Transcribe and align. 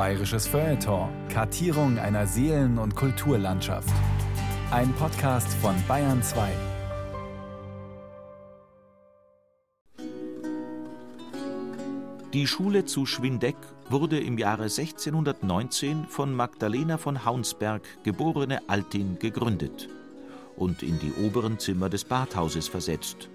Bayerisches 0.00 0.46
Feuilleton. 0.46 1.10
Kartierung 1.28 1.98
einer 1.98 2.26
Seelen- 2.26 2.78
und 2.78 2.96
Kulturlandschaft. 2.96 3.92
Ein 4.70 4.94
Podcast 4.94 5.52
von 5.60 5.74
Bayern 5.86 6.22
2. 6.22 6.48
Die 12.32 12.46
Schule 12.46 12.86
zu 12.86 13.04
Schwindeck 13.04 13.56
wurde 13.90 14.18
im 14.18 14.38
Jahre 14.38 14.70
1619 14.70 16.06
von 16.06 16.34
Magdalena 16.34 16.96
von 16.96 17.26
Haunsberg, 17.26 17.82
geborene 18.02 18.70
Altin, 18.70 19.18
gegründet 19.18 19.90
und 20.56 20.82
in 20.82 20.98
die 20.98 21.12
oberen 21.22 21.58
Zimmer 21.58 21.90
des 21.90 22.04
Badhauses 22.04 22.68
versetzt, 22.68 23.28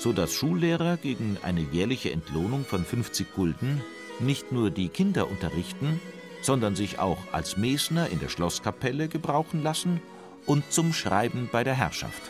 so 0.00 0.12
dass 0.12 0.34
Schullehrer 0.34 0.96
gegen 0.96 1.38
eine 1.44 1.60
jährliche 1.60 2.10
Entlohnung 2.10 2.64
von 2.64 2.84
50 2.84 3.32
Gulden 3.32 3.80
nicht 4.20 4.52
nur 4.52 4.70
die 4.70 4.88
Kinder 4.88 5.30
unterrichten, 5.30 6.00
sondern 6.42 6.74
sich 6.74 6.98
auch 6.98 7.18
als 7.32 7.56
Mesner 7.56 8.08
in 8.08 8.18
der 8.18 8.28
Schlosskapelle 8.28 9.08
gebrauchen 9.08 9.62
lassen 9.62 10.00
und 10.46 10.70
zum 10.72 10.92
Schreiben 10.92 11.48
bei 11.52 11.64
der 11.64 11.74
Herrschaft. 11.74 12.22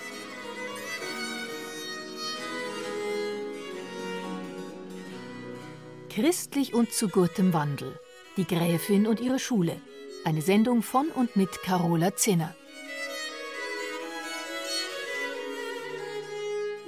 Christlich 6.08 6.74
und 6.74 6.92
zu 6.92 7.08
gutem 7.08 7.52
Wandel. 7.52 7.98
Die 8.36 8.44
Gräfin 8.44 9.06
und 9.06 9.20
ihre 9.20 9.38
Schule. 9.38 9.76
Eine 10.24 10.42
Sendung 10.42 10.82
von 10.82 11.08
und 11.08 11.36
mit 11.36 11.62
Carola 11.62 12.16
Zinner. 12.16 12.54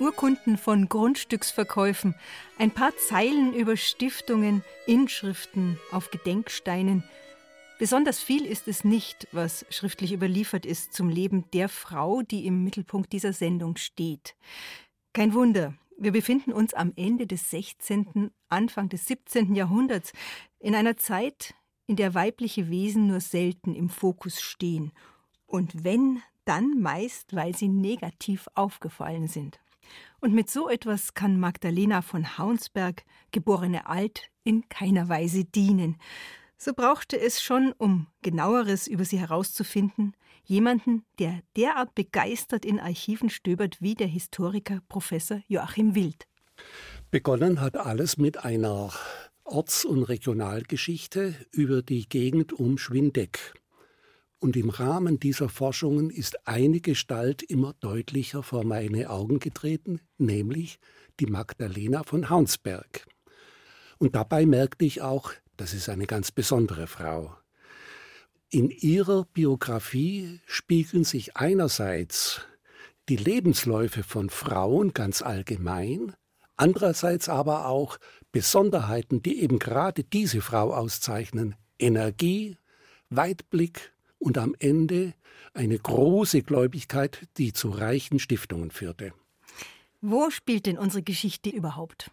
Urkunden 0.02 0.58
von 0.58 0.88
Grundstücksverkäufen, 0.88 2.16
ein 2.58 2.72
paar 2.72 2.96
Zeilen 2.96 3.54
über 3.54 3.76
Stiftungen, 3.76 4.64
Inschriften 4.84 5.78
auf 5.92 6.10
Gedenksteinen. 6.10 7.04
Besonders 7.78 8.18
viel 8.18 8.44
ist 8.44 8.66
es 8.66 8.82
nicht, 8.82 9.28
was 9.30 9.64
schriftlich 9.70 10.12
überliefert 10.12 10.66
ist 10.66 10.92
zum 10.92 11.08
Leben 11.08 11.48
der 11.52 11.68
Frau, 11.68 12.22
die 12.22 12.46
im 12.46 12.64
Mittelpunkt 12.64 13.12
dieser 13.12 13.32
Sendung 13.32 13.76
steht. 13.76 14.34
Kein 15.12 15.34
Wunder, 15.34 15.74
wir 15.96 16.10
befinden 16.10 16.52
uns 16.52 16.74
am 16.74 16.92
Ende 16.96 17.28
des 17.28 17.50
16., 17.50 18.32
Anfang 18.48 18.88
des 18.88 19.06
17. 19.06 19.54
Jahrhunderts, 19.54 20.12
in 20.58 20.74
einer 20.74 20.96
Zeit, 20.96 21.54
in 21.86 21.94
der 21.94 22.14
weibliche 22.14 22.68
Wesen 22.70 23.06
nur 23.06 23.20
selten 23.20 23.72
im 23.76 23.88
Fokus 23.88 24.40
stehen. 24.40 24.90
Und 25.46 25.84
wenn, 25.84 26.20
dann 26.44 26.80
meist, 26.80 27.36
weil 27.36 27.54
sie 27.54 27.68
negativ 27.68 28.48
aufgefallen 28.54 29.28
sind. 29.28 29.61
Und 30.22 30.34
mit 30.34 30.48
so 30.48 30.68
etwas 30.68 31.14
kann 31.14 31.40
Magdalena 31.40 32.00
von 32.00 32.38
Haunsberg, 32.38 33.02
geborene 33.32 33.88
Alt, 33.88 34.30
in 34.44 34.68
keiner 34.68 35.08
Weise 35.08 35.44
dienen. 35.44 35.96
So 36.56 36.74
brauchte 36.74 37.20
es 37.20 37.42
schon, 37.42 37.74
um 37.76 38.06
genaueres 38.22 38.86
über 38.86 39.04
sie 39.04 39.18
herauszufinden, 39.18 40.14
jemanden, 40.44 41.04
der 41.18 41.40
derart 41.56 41.96
begeistert 41.96 42.64
in 42.64 42.78
Archiven 42.78 43.30
stöbert 43.30 43.82
wie 43.82 43.96
der 43.96 44.06
Historiker 44.06 44.80
Professor 44.88 45.42
Joachim 45.48 45.96
Wild. 45.96 46.28
Begonnen 47.10 47.60
hat 47.60 47.76
alles 47.76 48.16
mit 48.16 48.44
einer 48.44 48.92
Orts- 49.42 49.84
und 49.84 50.04
Regionalgeschichte 50.04 51.34
über 51.50 51.82
die 51.82 52.08
Gegend 52.08 52.52
um 52.52 52.78
Schwindeck. 52.78 53.54
Und 54.42 54.56
im 54.56 54.70
Rahmen 54.70 55.20
dieser 55.20 55.48
Forschungen 55.48 56.10
ist 56.10 56.48
eine 56.48 56.80
Gestalt 56.80 57.44
immer 57.44 57.74
deutlicher 57.74 58.42
vor 58.42 58.64
meine 58.64 59.08
Augen 59.08 59.38
getreten, 59.38 60.00
nämlich 60.18 60.80
die 61.20 61.26
Magdalena 61.26 62.02
von 62.02 62.28
Haunsberg. 62.28 63.06
Und 63.98 64.16
dabei 64.16 64.44
merkte 64.44 64.84
ich 64.84 65.00
auch, 65.00 65.30
das 65.56 65.74
ist 65.74 65.88
eine 65.88 66.08
ganz 66.08 66.32
besondere 66.32 66.88
Frau. 66.88 67.36
In 68.50 68.70
ihrer 68.70 69.26
Biografie 69.26 70.40
spiegeln 70.44 71.04
sich 71.04 71.36
einerseits 71.36 72.40
die 73.08 73.18
Lebensläufe 73.18 74.02
von 74.02 74.28
Frauen 74.28 74.92
ganz 74.92 75.22
allgemein, 75.22 76.14
andererseits 76.56 77.28
aber 77.28 77.66
auch 77.68 77.96
Besonderheiten, 78.32 79.22
die 79.22 79.40
eben 79.40 79.60
gerade 79.60 80.02
diese 80.02 80.40
Frau 80.40 80.74
auszeichnen. 80.74 81.54
Energie, 81.78 82.56
Weitblick 83.08 83.92
und 84.22 84.38
am 84.38 84.54
Ende 84.58 85.14
eine 85.52 85.78
große 85.78 86.42
Gläubigkeit, 86.42 87.26
die 87.36 87.52
zu 87.52 87.70
reichen 87.70 88.18
Stiftungen 88.18 88.70
führte. 88.70 89.12
Wo 90.00 90.30
spielt 90.30 90.66
denn 90.66 90.78
unsere 90.78 91.02
Geschichte 91.02 91.50
überhaupt? 91.50 92.10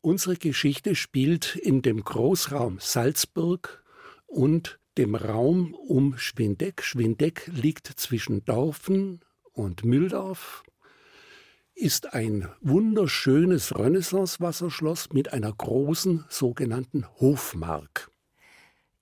Unsere 0.00 0.36
Geschichte 0.36 0.94
spielt 0.94 1.56
in 1.56 1.82
dem 1.82 2.02
Großraum 2.02 2.78
Salzburg 2.80 3.82
und 4.26 4.78
dem 4.98 5.14
Raum 5.14 5.74
um 5.74 6.16
Schwindeck. 6.16 6.82
Schwindeck 6.82 7.50
liegt 7.52 7.86
zwischen 7.86 8.44
Dorfen 8.44 9.20
und 9.52 9.84
Mühldorf, 9.84 10.62
ist 11.74 12.14
ein 12.14 12.48
wunderschönes 12.60 13.76
Renaissance-Wasserschloss 13.76 15.12
mit 15.12 15.32
einer 15.32 15.52
großen 15.52 16.24
sogenannten 16.28 17.04
Hofmark. 17.20 18.10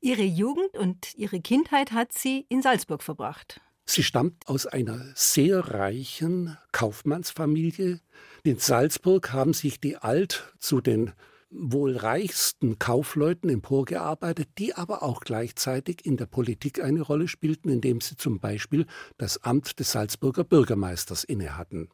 Ihre 0.05 0.23
Jugend 0.23 0.77
und 0.77 1.15
ihre 1.15 1.41
Kindheit 1.41 1.93
hat 1.93 2.13
sie 2.13 2.45
in 2.51 2.61
Salzburg 2.61 3.03
verbracht. 3.03 3.63
Sie 3.87 4.03
stammt 4.03 4.47
aus 4.49 4.67
einer 4.67 5.03
sehr 5.15 5.61
reichen 5.61 6.59
Kaufmannsfamilie. 6.73 8.01
In 8.43 8.59
Salzburg 8.59 9.33
haben 9.33 9.55
sich 9.55 9.81
die 9.81 9.97
Alt 9.97 10.53
zu 10.59 10.83
den 10.83 11.13
wohl 11.49 11.97
reichsten 11.97 12.79
Kaufleuten 12.79 13.49
emporgearbeitet, 13.49 14.51
die 14.59 14.75
aber 14.75 15.03
auch 15.03 15.21
gleichzeitig 15.21 16.05
in 16.05 16.19
der 16.19 16.27
Politik 16.27 16.83
eine 16.83 17.01
Rolle 17.01 17.27
spielten, 17.27 17.71
indem 17.71 18.03
sie 18.03 18.19
zum 18.19 18.41
Beispiel 18.41 18.85
das 19.17 19.43
Amt 19.43 19.81
des 19.81 19.93
Salzburger 19.93 20.45
Bürgermeisters 20.45 21.25
innehatten. 21.25 21.89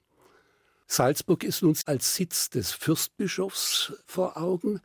Salzburg 0.88 1.44
ist 1.44 1.62
uns 1.62 1.87
als 1.87 2.16
Sitz 2.16 2.50
des 2.50 2.72
Fürstbischofs 2.72 3.92
vor 4.04 4.37
Augen, 4.37 4.81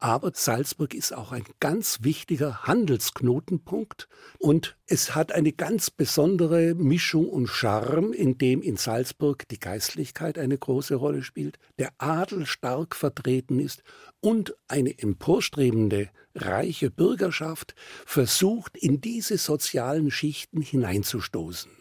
aber 0.00 0.30
Salzburg 0.34 0.94
ist 0.94 1.12
auch 1.12 1.32
ein 1.32 1.44
ganz 1.58 1.98
wichtiger 2.02 2.62
Handelsknotenpunkt 2.62 4.08
und 4.38 4.76
es 4.86 5.14
hat 5.14 5.32
eine 5.32 5.52
ganz 5.52 5.90
besondere 5.90 6.74
Mischung 6.74 7.28
und 7.28 7.48
Charme, 7.48 8.12
in 8.12 8.38
dem 8.38 8.62
in 8.62 8.76
Salzburg 8.76 9.48
die 9.48 9.58
Geistlichkeit 9.58 10.38
eine 10.38 10.56
große 10.56 10.94
Rolle 10.94 11.22
spielt, 11.22 11.58
der 11.78 11.90
Adel 11.98 12.46
stark 12.46 12.94
vertreten 12.94 13.58
ist 13.58 13.82
und 14.20 14.54
eine 14.68 14.98
emporstrebende, 14.98 16.10
reiche 16.34 16.90
Bürgerschaft 16.90 17.74
versucht, 18.06 18.76
in 18.76 19.00
diese 19.00 19.36
sozialen 19.36 20.10
Schichten 20.10 20.60
hineinzustoßen. 20.62 21.72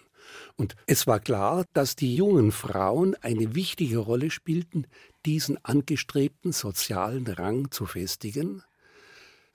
Und 0.55 0.75
es 0.87 1.05
war 1.05 1.19
klar, 1.19 1.65
dass 1.73 1.95
die 1.95 2.15
jungen 2.15 2.51
Frauen 2.51 3.15
eine 3.21 3.53
wichtige 3.53 3.99
Rolle 3.99 4.31
spielten, 4.31 4.87
diesen 5.27 5.63
angestrebten 5.63 6.53
sozialen 6.53 7.27
Rang 7.27 7.69
zu 7.69 7.85
festigen. 7.85 8.63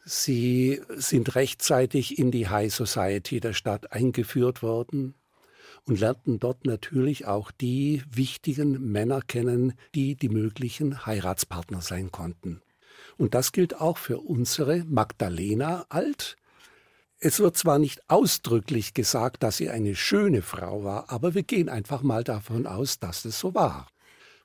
Sie 0.05 0.81
sind 0.97 1.34
rechtzeitig 1.34 2.19
in 2.19 2.31
die 2.31 2.49
High 2.49 2.72
Society 2.72 3.41
der 3.41 3.55
Stadt 3.55 3.93
eingeführt 3.93 4.62
worden 4.62 5.15
und 5.87 5.99
lernten 5.99 6.38
dort 6.38 6.66
natürlich 6.66 7.27
auch 7.27 7.50
die 7.50 8.03
wichtigen 8.11 8.93
Männer 8.93 9.22
kennen, 9.22 9.72
die 9.94 10.15
die 10.15 10.28
möglichen 10.28 11.06
Heiratspartner 11.06 11.81
sein 11.81 12.12
konnten. 12.12 12.62
Und 13.16 13.34
das 13.34 13.53
gilt 13.53 13.81
auch 13.81 13.99
für 13.99 14.19
unsere 14.19 14.84
Magdalena 14.84 15.87
Alt, 15.88 16.37
es 17.25 17.38
wird 17.38 17.56
zwar 17.56 17.78
nicht 17.78 18.03
ausdrücklich 18.11 18.94
gesagt, 18.94 19.44
dass 19.44 19.56
sie 19.56 19.71
eine 19.71 19.94
schöne 19.94 20.43
Frau 20.43 20.82
war, 20.82 21.09
aber 21.09 21.37
wir 21.37 21.44
gehen 21.44 21.69
einfach 21.69 22.03
mal 22.03 22.25
davon 22.25 22.66
aus, 22.66 22.99
dass 22.99 23.25
es 23.25 23.38
so 23.38 23.55
war. 23.55 23.87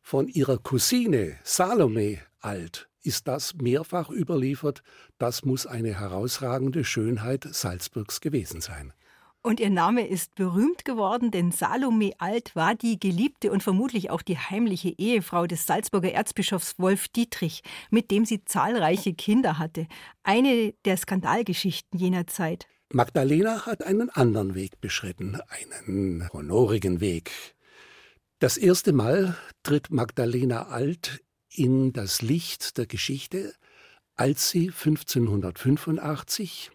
Von 0.09 0.29
ihrer 0.29 0.57
Cousine 0.57 1.35
Salome 1.44 2.19
Alt 2.40 2.88
ist 3.03 3.28
das 3.28 3.56
mehrfach 3.56 4.09
überliefert, 4.09 4.81
das 5.18 5.44
muss 5.44 5.68
eine 5.68 6.00
herausragende 6.00 6.85
Schönheit 6.85 7.46
Salzburgs 7.52 8.22
gewesen 8.22 8.61
sein. 8.61 8.93
Und 9.41 9.59
ihr 9.59 9.70
Name 9.70 10.08
ist 10.08 10.34
berühmt 10.35 10.85
geworden, 10.85 11.29
denn 11.31 11.52
Salome 11.52 12.14
Alt 12.20 12.55
war 12.55 12.73
die 12.73 12.97
geliebte 13.02 13.52
und 13.52 13.64
vermutlich 13.64 14.09
auch 14.09 14.22
die 14.22 14.37
heimliche 14.37 14.97
Ehefrau 14.97 15.46
des 15.46 15.66
Salzburger 15.66 16.14
Erzbischofs 16.14 16.79
Wolf 16.79 17.09
Dietrich, 17.09 17.61
mit 17.90 18.09
dem 18.09 18.23
sie 18.23 18.46
zahlreiche 18.46 19.14
Kinder 19.14 19.59
hatte. 19.59 19.87
Eine 20.23 20.73
der 20.85 20.96
Skandalgeschichten 20.96 21.99
jener 21.99 22.28
Zeit. 22.28 22.70
Magdalena 22.93 23.66
hat 23.66 23.84
einen 23.84 24.09
anderen 24.09 24.55
Weg 24.55 24.79
beschritten, 24.79 25.37
einen 25.49 26.29
honorigen 26.31 27.02
Weg. 27.02 27.56
Das 28.39 28.57
erste 28.57 28.93
Mal 28.93 29.35
tritt 29.63 29.89
Magdalena 29.89 30.67
Alt 30.67 31.23
in 31.49 31.91
das 31.91 32.22
Licht 32.22 32.78
der 32.78 32.85
Geschichte, 32.85 33.55
als 34.16 34.51
sie 34.51 34.67
1585 34.67 36.69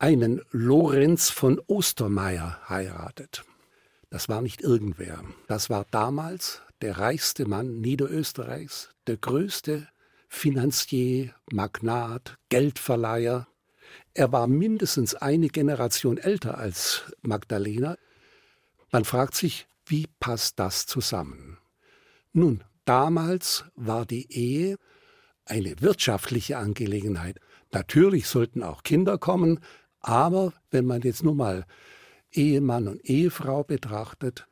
einen 0.00 0.40
Lorenz 0.50 1.30
von 1.30 1.60
Ostermeier 1.68 2.68
heiratet. 2.68 3.44
Das 4.10 4.28
war 4.28 4.42
nicht 4.42 4.60
irgendwer. 4.60 5.22
Das 5.46 5.70
war 5.70 5.86
damals 5.92 6.62
der 6.80 6.98
reichste 6.98 7.46
Mann 7.46 7.80
Niederösterreichs, 7.80 8.90
der 9.06 9.18
größte 9.18 9.86
Finanzier, 10.28 11.32
Magnat, 11.52 12.38
Geldverleiher. 12.48 13.46
Er 14.14 14.32
war 14.32 14.48
mindestens 14.48 15.14
eine 15.14 15.46
Generation 15.46 16.18
älter 16.18 16.58
als 16.58 17.04
Magdalena. 17.20 17.96
Man 18.90 19.04
fragt 19.04 19.36
sich, 19.36 19.68
wie 19.92 20.06
passt 20.20 20.58
das 20.58 20.86
zusammen? 20.86 21.58
Nun, 22.32 22.64
damals 22.86 23.66
war 23.74 24.06
die 24.06 24.32
Ehe 24.32 24.78
eine 25.44 25.74
wirtschaftliche 25.82 26.56
Angelegenheit. 26.56 27.38
Natürlich 27.72 28.26
sollten 28.26 28.62
auch 28.62 28.84
Kinder 28.84 29.18
kommen, 29.18 29.60
aber 30.00 30.54
wenn 30.70 30.86
man 30.86 31.02
jetzt 31.02 31.22
nur 31.22 31.34
mal 31.34 31.66
Ehemann 32.30 32.88
und 32.88 33.04
Ehefrau 33.04 33.64
betrachtet, 33.64 34.46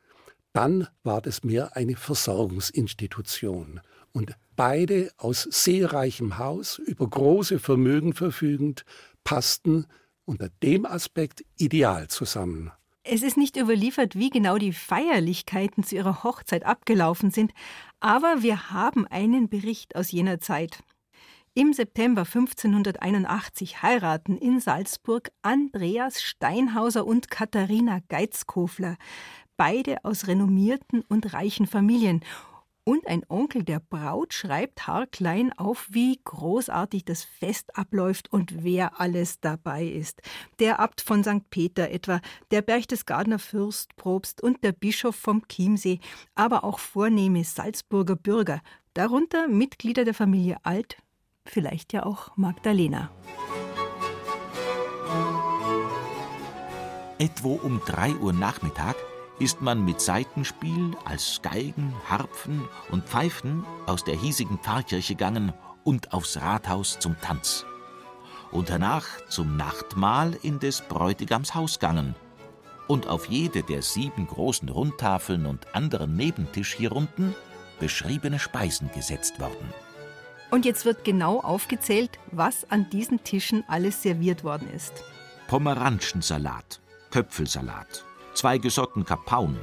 dann 0.53 0.87
war 1.01 1.21
das 1.21 1.43
mehr 1.43 1.75
eine 1.75 1.95
Versorgungsinstitution. 1.95 3.81
Und 4.11 4.35
beide 4.55 5.09
aus 5.17 5.47
sehr 5.49 5.91
reichem 5.91 6.37
Haus, 6.37 6.77
über 6.77 7.09
große 7.09 7.57
Vermögen 7.57 8.13
verfügend, 8.13 8.85
passten 9.23 9.87
unter 10.23 10.49
dem 10.61 10.85
Aspekt 10.85 11.43
ideal 11.57 12.09
zusammen. 12.09 12.71
Es 13.03 13.23
ist 13.23 13.35
nicht 13.35 13.57
überliefert, 13.57 14.15
wie 14.15 14.29
genau 14.29 14.59
die 14.59 14.73
Feierlichkeiten 14.73 15.83
zu 15.83 15.95
ihrer 15.95 16.23
Hochzeit 16.23 16.63
abgelaufen 16.65 17.31
sind, 17.31 17.51
aber 17.99 18.43
wir 18.43 18.69
haben 18.69 19.07
einen 19.07 19.49
Bericht 19.49 19.95
aus 19.95 20.11
jener 20.11 20.39
Zeit. 20.39 20.83
Im 21.55 21.73
September 21.73 22.21
1581 22.21 23.81
heiraten 23.81 24.37
in 24.37 24.59
Salzburg 24.59 25.31
Andreas 25.41 26.21
Steinhauser 26.21 27.07
und 27.07 27.31
Katharina 27.31 28.01
Geizkofler, 28.07 28.97
beide 29.57 30.05
aus 30.05 30.27
renommierten 30.27 31.01
und 31.09 31.33
reichen 31.33 31.65
Familien. 31.65 32.21
Und 32.91 33.07
ein 33.07 33.23
Onkel 33.29 33.63
der 33.63 33.79
Braut 33.79 34.33
schreibt 34.33 34.85
haarklein 34.85 35.53
auf, 35.53 35.87
wie 35.91 36.19
großartig 36.25 37.05
das 37.05 37.23
Fest 37.23 37.77
abläuft 37.77 38.33
und 38.33 38.65
wer 38.65 38.99
alles 38.99 39.39
dabei 39.39 39.85
ist. 39.85 40.21
Der 40.59 40.81
Abt 40.81 40.99
von 40.99 41.23
St. 41.23 41.49
Peter 41.49 41.89
etwa, 41.89 42.19
der 42.51 42.61
Berchtesgadener 42.61 43.39
Fürst, 43.39 43.95
Probst 43.95 44.43
und 44.43 44.61
der 44.65 44.73
Bischof 44.73 45.15
vom 45.15 45.47
Chiemsee, 45.47 46.01
aber 46.35 46.65
auch 46.65 46.79
vornehme 46.79 47.45
Salzburger 47.45 48.17
Bürger, 48.17 48.59
darunter 48.93 49.47
Mitglieder 49.47 50.03
der 50.03 50.13
Familie 50.13 50.57
Alt, 50.63 50.97
vielleicht 51.45 51.93
ja 51.93 52.05
auch 52.05 52.35
Magdalena. 52.35 53.09
Etwo 57.19 57.53
um 57.53 57.79
drei 57.85 58.13
Uhr 58.15 58.33
Nachmittag 58.33 58.97
ist 59.39 59.61
man 59.61 59.83
mit 59.83 60.01
Seitenspiel 60.01 60.95
als 61.05 61.41
Geigen, 61.41 61.93
Harpfen 62.09 62.67
und 62.91 63.05
Pfeifen 63.05 63.65
aus 63.87 64.03
der 64.03 64.15
hiesigen 64.15 64.59
Pfarrkirche 64.59 65.15
gegangen 65.15 65.53
und 65.83 66.13
aufs 66.13 66.37
Rathaus 66.37 66.99
zum 66.99 67.19
Tanz. 67.21 67.65
Und 68.51 68.69
danach 68.69 69.05
zum 69.29 69.57
Nachtmahl 69.57 70.37
in 70.43 70.59
des 70.59 70.81
Bräutigams 70.81 71.55
Haus 71.55 71.79
gegangen 71.79 72.15
und 72.87 73.07
auf 73.07 73.27
jede 73.27 73.63
der 73.63 73.81
sieben 73.81 74.27
großen 74.27 74.69
Rundtafeln 74.69 75.45
und 75.45 75.73
anderen 75.73 76.15
Nebentisch 76.15 76.75
hierunten 76.75 77.35
beschriebene 77.79 78.37
Speisen 78.37 78.91
gesetzt 78.93 79.39
worden. 79.39 79.73
Und 80.51 80.65
jetzt 80.65 80.83
wird 80.83 81.05
genau 81.05 81.39
aufgezählt, 81.39 82.19
was 82.31 82.69
an 82.69 82.89
diesen 82.89 83.23
Tischen 83.23 83.63
alles 83.67 84.03
serviert 84.03 84.43
worden 84.43 84.69
ist. 84.75 84.91
Pomeranschensalat, 85.47 86.81
Köpfelsalat, 87.09 88.05
zwei 88.33 88.57
gesotten 88.57 89.05
Kapaun, 89.05 89.59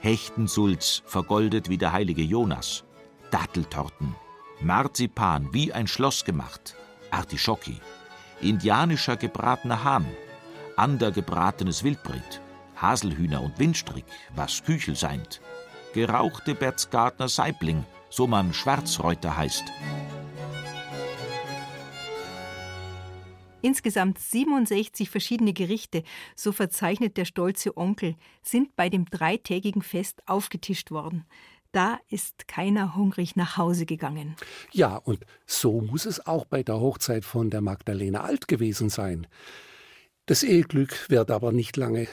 Hechtensulz, 0.00 1.02
vergoldet 1.06 1.68
wie 1.68 1.78
der 1.78 1.92
heilige 1.92 2.22
Jonas, 2.22 2.84
Datteltorten, 3.30 4.14
Marzipan 4.60 5.52
wie 5.52 5.72
ein 5.72 5.86
Schloss 5.86 6.24
gemacht, 6.24 6.76
Artischocki, 7.10 7.80
indianischer 8.40 9.16
gebratener 9.16 9.84
Hahn, 9.84 10.06
ander 10.76 11.10
gebratenes 11.10 11.84
Wildbret, 11.84 12.40
Haselhühner 12.76 13.42
und 13.42 13.58
Windstrick, 13.58 14.06
was 14.34 14.64
Küchel 14.64 14.96
seint, 14.96 15.40
gerauchte 15.92 16.54
Bertzgartner 16.54 17.28
Saibling, 17.28 17.84
so 18.08 18.26
man 18.26 18.54
Schwarzreuter 18.54 19.36
heißt. 19.36 19.64
Insgesamt 23.62 24.18
67 24.18 25.10
verschiedene 25.10 25.52
Gerichte, 25.52 26.02
so 26.34 26.52
verzeichnet 26.52 27.16
der 27.16 27.24
stolze 27.24 27.76
Onkel, 27.76 28.16
sind 28.42 28.74
bei 28.76 28.88
dem 28.88 29.04
dreitägigen 29.06 29.82
Fest 29.82 30.22
aufgetischt 30.26 30.90
worden. 30.90 31.24
Da 31.72 31.98
ist 32.08 32.48
keiner 32.48 32.96
hungrig 32.96 33.36
nach 33.36 33.56
Hause 33.56 33.86
gegangen. 33.86 34.34
Ja, 34.72 34.96
und 34.96 35.24
so 35.46 35.80
muss 35.80 36.04
es 36.04 36.26
auch 36.26 36.44
bei 36.44 36.62
der 36.62 36.80
Hochzeit 36.80 37.24
von 37.24 37.50
der 37.50 37.60
Magdalena 37.60 38.22
Alt 38.22 38.48
gewesen 38.48 38.88
sein. 38.88 39.26
Das 40.26 40.42
Eheglück 40.42 41.08
währt 41.08 41.30
aber 41.30 41.52
nicht 41.52 41.76
lange. 41.76 42.08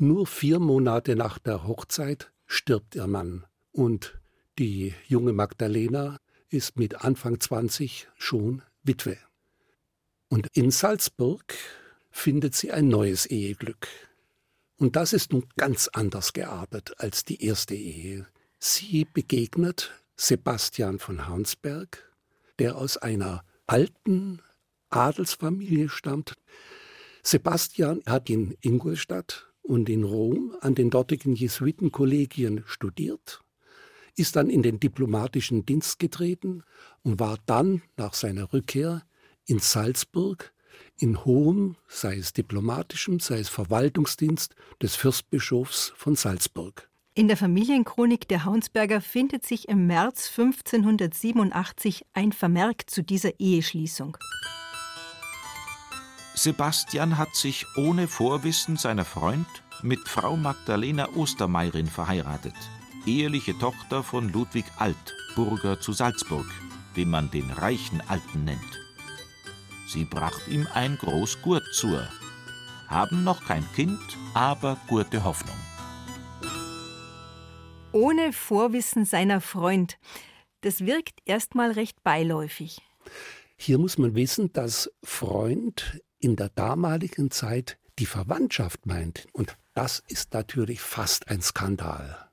Nur 0.00 0.26
vier 0.26 0.58
Monate 0.58 1.16
nach 1.16 1.38
der 1.38 1.66
Hochzeit 1.66 2.32
stirbt 2.46 2.96
ihr 2.96 3.06
Mann. 3.06 3.44
Und 3.72 4.20
die 4.58 4.94
junge 5.06 5.32
Magdalena 5.32 6.18
ist 6.48 6.76
mit 6.76 7.04
Anfang 7.04 7.38
20 7.38 8.08
schon 8.16 8.62
Witwe. 8.82 9.18
Und 10.28 10.48
in 10.54 10.70
Salzburg 10.70 11.54
findet 12.10 12.54
sie 12.54 12.70
ein 12.70 12.88
neues 12.88 13.26
Eheglück. 13.26 13.88
Und 14.76 14.96
das 14.96 15.12
ist 15.12 15.32
nun 15.32 15.46
ganz 15.56 15.88
anders 15.92 16.32
geartet 16.32 16.94
als 16.98 17.24
die 17.24 17.44
erste 17.44 17.74
Ehe. 17.74 18.26
Sie 18.58 19.04
begegnet 19.04 19.92
Sebastian 20.16 20.98
von 20.98 21.28
Haunsberg, 21.28 22.12
der 22.58 22.76
aus 22.76 22.96
einer 22.96 23.44
alten 23.66 24.40
Adelsfamilie 24.90 25.88
stammt. 25.88 26.34
Sebastian 27.22 28.02
hat 28.06 28.30
in 28.30 28.56
Ingolstadt 28.60 29.46
und 29.62 29.88
in 29.88 30.04
Rom 30.04 30.56
an 30.60 30.74
den 30.74 30.90
dortigen 30.90 31.34
Jesuitenkollegien 31.34 32.64
studiert, 32.66 33.42
ist 34.16 34.36
dann 34.36 34.50
in 34.50 34.62
den 34.62 34.80
diplomatischen 34.80 35.66
Dienst 35.66 35.98
getreten 35.98 36.64
und 37.02 37.20
war 37.20 37.38
dann 37.46 37.82
nach 37.96 38.14
seiner 38.14 38.52
Rückkehr 38.52 39.02
in 39.48 39.58
Salzburg 39.58 40.52
in 41.00 41.24
hohem, 41.24 41.76
sei 41.86 42.16
es 42.16 42.32
diplomatischem, 42.32 43.20
sei 43.20 43.38
es 43.38 43.48
Verwaltungsdienst 43.48 44.54
des 44.82 44.96
Fürstbischofs 44.96 45.92
von 45.96 46.16
Salzburg. 46.16 46.88
In 47.14 47.28
der 47.28 47.36
Familienchronik 47.36 48.28
der 48.28 48.44
Haunsberger 48.44 49.00
findet 49.00 49.44
sich 49.44 49.68
im 49.68 49.86
März 49.86 50.30
1587 50.36 52.04
ein 52.12 52.32
Vermerk 52.32 52.88
zu 52.88 53.02
dieser 53.02 53.40
Eheschließung. 53.40 54.16
Sebastian 56.34 57.18
hat 57.18 57.34
sich 57.34 57.66
ohne 57.76 58.06
Vorwissen 58.06 58.76
seiner 58.76 59.04
Freund 59.04 59.46
mit 59.82 60.00
Frau 60.08 60.36
Magdalena 60.36 61.08
Ostermeirin 61.16 61.86
verheiratet, 61.86 62.54
eheliche 63.06 63.58
Tochter 63.58 64.04
von 64.04 64.32
Ludwig 64.32 64.64
Alt, 64.76 65.16
Burger 65.34 65.80
zu 65.80 65.92
Salzburg, 65.92 66.46
den 66.96 67.10
man 67.10 67.30
den 67.30 67.50
reichen 67.50 68.00
Alten 68.08 68.44
nennt. 68.44 68.77
Sie 69.88 70.04
bracht 70.04 70.46
ihm 70.48 70.68
ein 70.74 70.98
groß 70.98 71.40
Gurt 71.40 71.64
zur. 71.72 72.06
Haben 72.88 73.24
noch 73.24 73.42
kein 73.46 73.64
Kind, 73.72 73.98
aber 74.34 74.78
gute 74.86 75.24
Hoffnung. 75.24 75.56
Ohne 77.92 78.34
Vorwissen 78.34 79.06
seiner 79.06 79.40
Freund. 79.40 79.98
Das 80.60 80.84
wirkt 80.84 81.20
erstmal 81.24 81.72
recht 81.72 82.02
beiläufig. 82.02 82.82
Hier 83.56 83.78
muss 83.78 83.96
man 83.96 84.14
wissen, 84.14 84.52
dass 84.52 84.90
Freund 85.02 86.02
in 86.18 86.36
der 86.36 86.50
damaligen 86.50 87.30
Zeit 87.30 87.78
die 87.98 88.06
Verwandtschaft 88.06 88.84
meint. 88.84 89.26
Und 89.32 89.56
das 89.72 90.02
ist 90.08 90.34
natürlich 90.34 90.82
fast 90.82 91.28
ein 91.28 91.40
Skandal. 91.40 92.28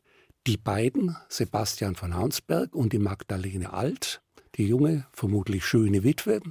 Die 0.46 0.58
beiden, 0.58 1.16
Sebastian 1.30 1.96
von 1.96 2.16
Haunsberg 2.16 2.76
und 2.76 2.92
die 2.92 3.00
Magdalene 3.00 3.72
Alt, 3.72 4.22
die 4.56 4.68
junge, 4.68 5.08
vermutlich 5.14 5.66
schöne 5.66 6.04
Witwe, 6.04 6.42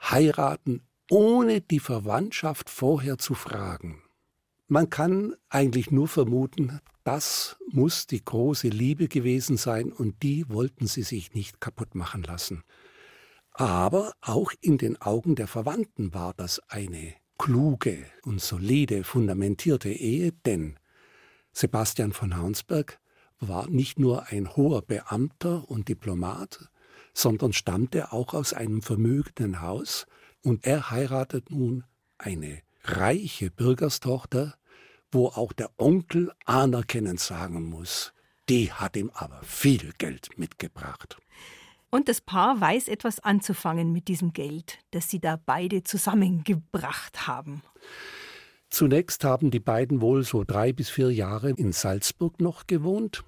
heiraten, 0.00 0.82
ohne 1.10 1.60
die 1.60 1.80
Verwandtschaft 1.80 2.70
vorher 2.70 3.18
zu 3.18 3.34
fragen. 3.34 4.02
Man 4.68 4.88
kann 4.88 5.34
eigentlich 5.48 5.90
nur 5.90 6.06
vermuten, 6.06 6.80
das 7.02 7.56
muss 7.72 8.06
die 8.06 8.24
große 8.24 8.68
Liebe 8.68 9.08
gewesen 9.08 9.56
sein 9.56 9.92
und 9.92 10.22
die 10.22 10.48
wollten 10.48 10.86
sie 10.86 11.02
sich 11.02 11.34
nicht 11.34 11.60
kaputt 11.60 11.94
machen 11.94 12.22
lassen. 12.22 12.62
Aber 13.52 14.12
auch 14.20 14.52
in 14.60 14.78
den 14.78 15.00
Augen 15.00 15.34
der 15.34 15.48
Verwandten 15.48 16.14
war 16.14 16.34
das 16.34 16.60
eine 16.68 17.14
kluge 17.36 18.06
und 18.22 18.40
solide, 18.40 19.02
fundamentierte 19.02 19.90
Ehe, 19.90 20.32
denn 20.46 20.78
Sebastian 21.52 22.12
von 22.12 22.36
Haunsberg 22.36 23.00
war 23.40 23.68
nicht 23.68 23.98
nur 23.98 24.28
ein 24.28 24.54
hoher 24.54 24.82
Beamter 24.82 25.68
und 25.68 25.88
Diplomat, 25.88 26.69
sondern 27.14 27.52
stammte 27.52 28.12
auch 28.12 28.34
aus 28.34 28.52
einem 28.52 28.82
vermögenden 28.82 29.60
Haus 29.60 30.06
und 30.42 30.66
er 30.66 30.90
heiratet 30.90 31.50
nun 31.50 31.84
eine 32.18 32.62
reiche 32.84 33.50
Bürgerstochter, 33.50 34.54
wo 35.12 35.28
auch 35.28 35.52
der 35.52 35.70
Onkel 35.76 36.32
anerkennend 36.44 37.20
sagen 37.20 37.68
muss, 37.68 38.12
die 38.48 38.72
hat 38.72 38.96
ihm 38.96 39.10
aber 39.14 39.42
viel 39.42 39.92
Geld 39.98 40.38
mitgebracht. 40.38 41.18
Und 41.90 42.08
das 42.08 42.20
Paar 42.20 42.60
weiß 42.60 42.88
etwas 42.88 43.18
anzufangen 43.18 43.92
mit 43.92 44.06
diesem 44.06 44.32
Geld, 44.32 44.78
das 44.92 45.10
sie 45.10 45.18
da 45.18 45.36
beide 45.44 45.82
zusammengebracht 45.82 47.26
haben. 47.26 47.62
Zunächst 48.70 49.24
haben 49.24 49.50
die 49.50 49.58
beiden 49.58 50.00
wohl 50.00 50.22
so 50.22 50.44
drei 50.44 50.72
bis 50.72 50.88
vier 50.88 51.10
Jahre 51.10 51.50
in 51.50 51.72
Salzburg 51.72 52.40
noch 52.40 52.68
gewohnt. 52.68 53.24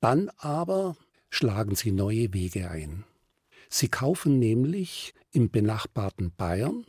Dann 0.00 0.30
aber 0.38 0.96
schlagen 1.28 1.74
sie 1.74 1.92
neue 1.92 2.32
Wege 2.32 2.70
ein. 2.70 3.04
Sie 3.68 3.88
kaufen 3.88 4.38
nämlich 4.38 5.14
im 5.32 5.50
benachbarten 5.50 6.32
Bayern 6.36 6.84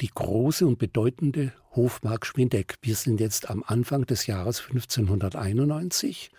die 0.00 0.08
große 0.08 0.66
und 0.66 0.78
bedeutende 0.78 1.52
Hofmark 1.76 2.26
Schwindeck. 2.26 2.74
Wir 2.82 2.96
sind 2.96 3.20
jetzt 3.20 3.48
am 3.48 3.62
Anfang 3.64 4.04
des 4.04 4.26
Jahres 4.26 4.60
1591 4.60 6.30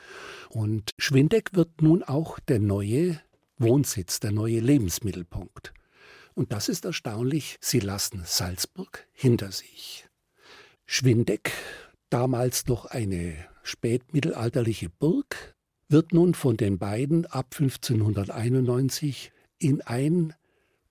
und 0.49 0.91
Schwindeck 0.97 1.51
wird 1.53 1.81
nun 1.81 2.03
auch 2.03 2.39
der 2.39 2.59
neue 2.59 3.21
Wohnsitz, 3.57 4.19
der 4.19 4.31
neue 4.31 4.59
Lebensmittelpunkt. 4.59 5.73
Und 6.33 6.51
das 6.51 6.67
ist 6.67 6.83
erstaunlich, 6.83 7.57
sie 7.61 7.79
lassen 7.79 8.23
Salzburg 8.25 9.07
hinter 9.11 9.51
sich. 9.51 10.07
Schwindeck, 10.85 11.51
damals 12.09 12.65
noch 12.67 12.85
eine 12.85 13.35
spätmittelalterliche 13.61 14.89
Burg, 14.89 15.55
wird 15.87 16.11
nun 16.11 16.33
von 16.33 16.57
den 16.57 16.79
beiden 16.79 17.25
ab 17.27 17.55
1591 17.57 19.31
in 19.59 19.81
ein 19.81 20.33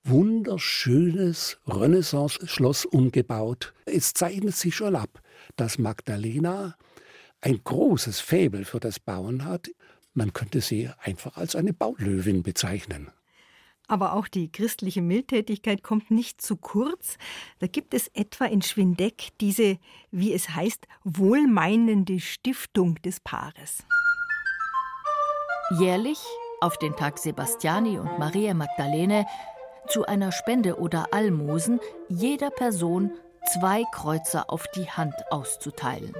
wunderschönes 0.05 1.59
Renaissance-Schloss 1.67 2.85
umgebaut. 2.87 3.73
Es 3.87 4.15
zeichnet 4.15 4.57
sich 4.57 4.75
schon 4.75 4.97
ab, 4.97 5.23
dass 5.57 5.79
Magdalena 5.79 6.77
ein 7.41 7.61
großes 7.63 8.21
Faible 8.21 8.65
für 8.65 8.81
das 8.81 8.99
Bauen 8.99 9.45
hat. 9.45 9.71
Man 10.15 10.33
könnte 10.33 10.61
sie 10.61 10.91
einfach 10.99 11.37
als 11.37 11.57
eine 11.57 11.73
Baulöwin 11.73 12.43
bezeichnen. 12.43 13.11
Aber 13.89 14.15
auch 14.15 14.29
die 14.29 14.51
christliche 14.51 15.03
Mildtätigkeit 15.03 15.83
kommt 15.83 16.11
nicht 16.11 16.41
zu 16.41 16.57
kurz. 16.57 17.19
Da 17.59 17.67
gibt 17.67 17.95
es 17.95 18.09
etwa 18.15 18.47
in 18.47 18.63
Schwindeck 18.63 19.29
diese, 19.41 19.79
wie 20.11 20.33
es 20.33 20.51
heißt, 20.51 20.87
wohlmeinende 21.05 22.21
Stiftung 22.21 22.95
des 23.03 23.21
Paares. 23.21 23.85
Jährlich, 25.79 26.19
auf 26.63 26.79
den 26.79 26.95
Tag 26.95 27.19
Sebastiani 27.19 27.99
und 27.99 28.19
Maria 28.19 28.55
Magdalene, 28.55 29.27
zu 29.89 30.07
einer 30.07 30.31
Spende 30.31 30.79
oder 30.79 31.13
Almosen 31.13 31.81
jeder 32.09 32.51
Person 32.51 33.11
zwei 33.53 33.83
Kreuzer 33.93 34.49
auf 34.49 34.67
die 34.77 34.89
Hand 34.89 35.15
auszuteilen. 35.31 36.15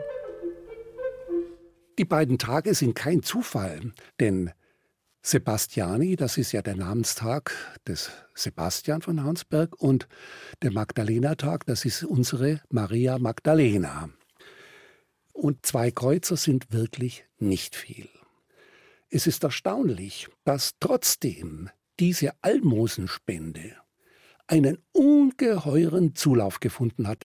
Die 1.99 2.05
beiden 2.05 2.39
Tage 2.39 2.75
sind 2.75 2.95
kein 2.95 3.23
Zufall, 3.23 3.93
denn 4.19 4.51
Sebastiani, 5.23 6.17
das 6.17 6.37
ist 6.37 6.51
ja 6.51 6.63
der 6.63 6.75
Namenstag 6.75 7.55
des 7.87 8.11
Sebastian 8.35 9.03
von 9.03 9.23
Hansberg, 9.23 9.81
und 9.81 10.09
der 10.63 10.73
Magdalena-Tag, 10.73 11.67
das 11.67 11.85
ist 11.85 12.03
unsere 12.03 12.61
Maria 12.71 13.19
Magdalena. 13.19 14.09
Und 15.33 15.65
zwei 15.65 15.93
Kreuzer 15.93 16.37
sind 16.37 16.73
wirklich 16.73 17.25
nicht 17.39 17.77
viel. 17.77 18.09
Es 19.15 19.27
ist 19.27 19.45
erstaunlich, 19.45 20.27
dass 20.45 20.73
trotzdem 20.81 21.69
diese 22.01 22.33
Almosenspende 22.41 23.77
einen 24.47 24.79
ungeheuren 24.93 26.15
Zulauf 26.15 26.61
gefunden 26.61 27.07
hat. 27.07 27.23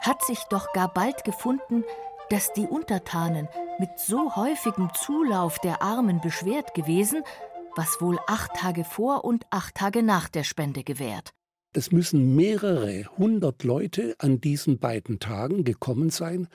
Hat 0.00 0.24
sich 0.24 0.38
doch 0.48 0.72
gar 0.72 0.90
bald 0.94 1.22
gefunden, 1.22 1.84
dass 2.30 2.50
die 2.54 2.66
Untertanen 2.66 3.46
mit 3.78 3.90
so 3.98 4.36
häufigem 4.36 4.88
Zulauf 4.94 5.58
der 5.58 5.82
Armen 5.82 6.22
beschwert 6.22 6.72
gewesen, 6.72 7.22
was 7.76 8.00
wohl 8.00 8.18
acht 8.26 8.54
Tage 8.54 8.84
vor 8.84 9.22
und 9.26 9.44
acht 9.50 9.74
Tage 9.74 10.02
nach 10.02 10.30
der 10.30 10.44
Spende 10.44 10.82
gewährt. 10.82 11.34
Es 11.74 11.92
müssen 11.92 12.34
mehrere 12.36 13.04
hundert 13.18 13.64
Leute 13.64 14.14
an 14.18 14.40
diesen 14.40 14.78
beiden 14.78 15.18
Tagen 15.18 15.62
gekommen 15.64 16.08
sein, 16.08 16.48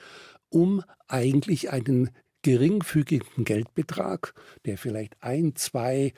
um 0.48 0.82
eigentlich 1.06 1.70
einen 1.70 2.10
geringfügigen 2.42 3.44
Geldbetrag, 3.44 4.34
der 4.66 4.78
vielleicht 4.78 5.16
ein, 5.20 5.56
zwei 5.56 6.12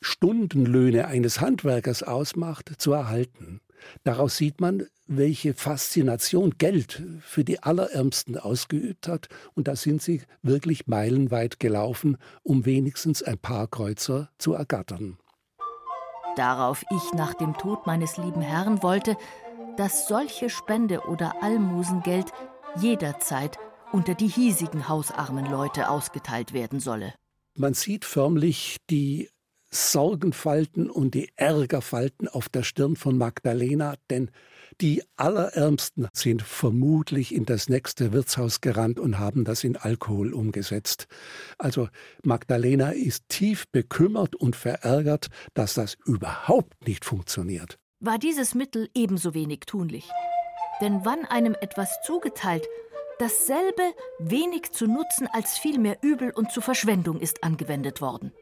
Stundenlöhne 0.00 1.06
eines 1.06 1.40
Handwerkers 1.40 2.02
ausmacht, 2.02 2.72
zu 2.78 2.92
erhalten. 2.92 3.60
Daraus 4.04 4.36
sieht 4.36 4.60
man, 4.60 4.86
welche 5.06 5.54
Faszination 5.54 6.54
Geld 6.58 7.02
für 7.20 7.44
die 7.44 7.62
Allerärmsten 7.62 8.36
ausgeübt 8.38 9.08
hat. 9.08 9.28
Und 9.54 9.68
da 9.68 9.76
sind 9.76 10.02
sie 10.02 10.22
wirklich 10.42 10.86
meilenweit 10.86 11.60
gelaufen, 11.60 12.18
um 12.42 12.64
wenigstens 12.66 13.22
ein 13.22 13.38
paar 13.38 13.68
Kreuzer 13.68 14.30
zu 14.38 14.54
ergattern. 14.54 15.18
Darauf 16.36 16.84
ich 16.90 17.12
nach 17.14 17.34
dem 17.34 17.54
Tod 17.54 17.86
meines 17.86 18.16
lieben 18.16 18.42
Herrn 18.42 18.82
wollte, 18.82 19.16
dass 19.76 20.08
solche 20.08 20.50
Spende 20.50 21.00
oder 21.00 21.42
Almosengeld 21.42 22.32
jederzeit 22.80 23.58
unter 23.96 24.14
die 24.14 24.28
hiesigen 24.28 24.90
hausarmen 24.90 25.46
Leute 25.46 25.88
ausgeteilt 25.88 26.52
werden 26.52 26.80
solle. 26.80 27.14
Man 27.54 27.72
sieht 27.72 28.04
förmlich 28.04 28.76
die 28.90 29.30
Sorgenfalten 29.70 30.90
und 30.90 31.14
die 31.14 31.30
Ärgerfalten 31.36 32.28
auf 32.28 32.50
der 32.50 32.62
Stirn 32.62 32.96
von 32.96 33.16
Magdalena, 33.16 33.94
denn 34.10 34.30
die 34.82 35.02
Allerärmsten 35.16 36.08
sind 36.12 36.42
vermutlich 36.42 37.34
in 37.34 37.46
das 37.46 37.70
nächste 37.70 38.12
Wirtshaus 38.12 38.60
gerannt 38.60 39.00
und 39.00 39.18
haben 39.18 39.44
das 39.44 39.64
in 39.64 39.78
Alkohol 39.78 40.34
umgesetzt. 40.34 41.06
Also 41.56 41.88
Magdalena 42.22 42.90
ist 42.90 43.26
tief 43.30 43.64
bekümmert 43.72 44.36
und 44.36 44.56
verärgert, 44.56 45.28
dass 45.54 45.72
das 45.72 45.96
überhaupt 46.04 46.86
nicht 46.86 47.06
funktioniert. 47.06 47.78
War 48.00 48.18
dieses 48.18 48.54
Mittel 48.54 48.90
ebenso 48.94 49.32
wenig 49.32 49.60
tunlich? 49.60 50.10
Denn 50.82 51.06
wann 51.06 51.24
einem 51.24 51.56
etwas 51.58 51.88
zugeteilt, 52.04 52.66
dasselbe 53.18 53.82
wenig 54.18 54.72
zu 54.72 54.86
nutzen 54.86 55.28
als 55.32 55.58
vielmehr 55.58 55.98
übel 56.02 56.30
und 56.30 56.52
zu 56.52 56.60
Verschwendung 56.60 57.20
ist 57.20 57.42
angewendet 57.42 58.00
worden. 58.00 58.32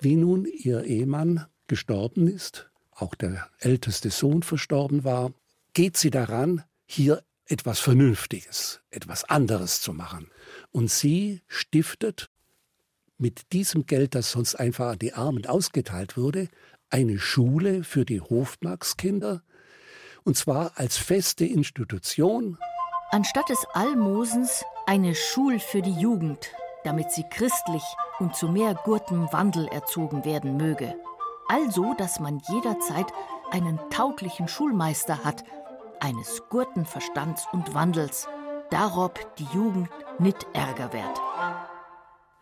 Wie 0.00 0.16
nun 0.16 0.44
ihr 0.46 0.84
Ehemann 0.84 1.46
gestorben 1.66 2.28
ist, 2.28 2.70
auch 2.90 3.14
der 3.14 3.48
älteste 3.58 4.10
Sohn 4.10 4.42
verstorben 4.42 5.04
war, 5.04 5.32
geht 5.72 5.96
sie 5.96 6.10
daran, 6.10 6.62
hier 6.86 7.22
etwas 7.46 7.80
Vernünftiges, 7.80 8.80
etwas 8.90 9.24
anderes 9.24 9.80
zu 9.80 9.92
machen. 9.92 10.30
Und 10.70 10.90
sie 10.90 11.42
stiftet 11.46 12.30
mit 13.18 13.52
diesem 13.52 13.86
Geld, 13.86 14.14
das 14.14 14.30
sonst 14.30 14.54
einfach 14.54 14.92
an 14.92 14.98
die 14.98 15.14
Armen 15.14 15.46
ausgeteilt 15.46 16.16
wurde, 16.16 16.48
eine 16.90 17.18
Schule 17.18 17.84
für 17.84 18.04
die 18.04 18.20
Hofmarkskinder, 18.20 19.42
und 20.22 20.36
zwar 20.36 20.72
als 20.76 20.96
feste 20.96 21.44
Institution. 21.44 22.58
Anstatt 23.14 23.48
des 23.48 23.64
Almosens 23.74 24.64
eine 24.86 25.14
Schul 25.14 25.60
für 25.60 25.82
die 25.82 25.92
Jugend, 25.92 26.50
damit 26.82 27.12
sie 27.12 27.22
christlich 27.30 27.84
und 28.18 28.34
zu 28.34 28.48
mehr 28.48 28.74
gutem 28.74 29.32
Wandel 29.32 29.68
erzogen 29.68 30.24
werden 30.24 30.56
möge. 30.56 30.96
Also, 31.46 31.94
dass 31.96 32.18
man 32.18 32.42
jederzeit 32.48 33.06
einen 33.52 33.78
tauglichen 33.90 34.48
Schulmeister 34.48 35.22
hat, 35.22 35.44
eines 36.00 36.42
gurten 36.50 36.86
Verstands 36.86 37.46
und 37.52 37.72
Wandels, 37.72 38.26
darob 38.70 39.36
die 39.36 39.46
Jugend 39.54 39.90
nit 40.18 40.48
Ärger 40.52 40.92
wird. 40.92 41.20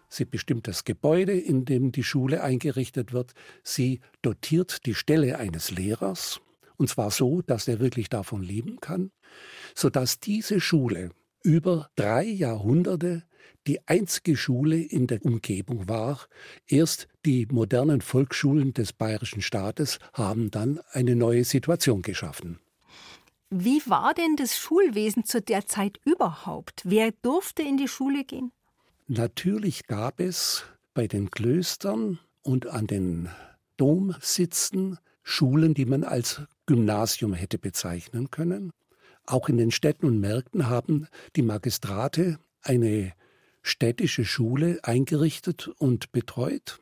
Sie 0.09 0.25
bestimmt 0.25 0.69
das 0.69 0.85
Gebäude, 0.85 1.39
in 1.39 1.67
dem 1.67 1.93
die 1.93 2.03
Schule 2.03 2.43
eingerichtet 2.43 3.13
wird. 3.13 3.35
Sie 3.63 4.01
dotiert 4.23 4.87
die 4.87 4.95
Stelle 4.95 5.39
eines 5.39 5.71
Lehrers, 5.71 6.41
und 6.77 6.89
zwar 6.89 7.11
so, 7.11 7.43
dass 7.43 7.69
er 7.69 7.81
wirklich 7.81 8.09
davon 8.09 8.43
leben 8.43 8.81
kann, 8.81 9.11
sodass 9.75 10.21
diese 10.21 10.61
Schule 10.61 11.11
über 11.43 11.91
drei 11.97 12.25
Jahrhunderte 12.25 13.25
die 13.67 13.87
einzige 13.87 14.37
Schule 14.37 14.77
in 14.77 15.07
der 15.07 15.25
Umgebung 15.25 15.89
war. 15.89 16.21
Erst 16.67 17.09
die 17.25 17.47
modernen 17.47 18.01
Volksschulen 18.01 18.73
des 18.73 18.93
bayerischen 18.93 19.43
Staates 19.43 19.99
haben 20.13 20.51
dann 20.51 20.81
eine 20.93 21.17
neue 21.17 21.45
Situation 21.45 22.03
geschaffen. 22.03 22.59
Wie 23.51 23.83
war 23.87 24.15
denn 24.15 24.37
das 24.37 24.57
Schulwesen 24.57 25.25
zu 25.25 25.43
der 25.43 25.67
Zeit 25.67 26.01
überhaupt? 26.05 26.83
Wer 26.85 27.13
durfte 27.23 27.63
in 27.63 27.77
die 27.77 27.89
Schule 27.89 28.25
gehen? 28.25 28.51
Natürlich 29.09 29.87
gab 29.87 30.21
es 30.21 30.65
bei 30.95 31.07
den 31.07 31.31
Klöstern 31.31 32.19
und 32.43 32.67
an 32.67 32.87
den 32.87 33.29
Domsitzen 33.77 34.99
Schulen, 35.23 35.75
die 35.75 35.85
man 35.85 36.03
als 36.03 36.43
Gymnasium 36.67 37.35
hätte 37.35 37.59
bezeichnen 37.59 38.31
können. 38.31 38.73
Auch 39.27 39.49
in 39.49 39.57
den 39.57 39.71
Städten 39.71 40.07
und 40.07 40.21
Märkten 40.21 40.69
haben 40.69 41.07
die 41.37 41.43
Magistrate 41.43 42.39
eine 42.63 43.13
städtische 43.63 44.25
Schule 44.25 44.81
eingerichtet 44.83 45.69
und 45.79 46.13
betreut. 46.13 46.81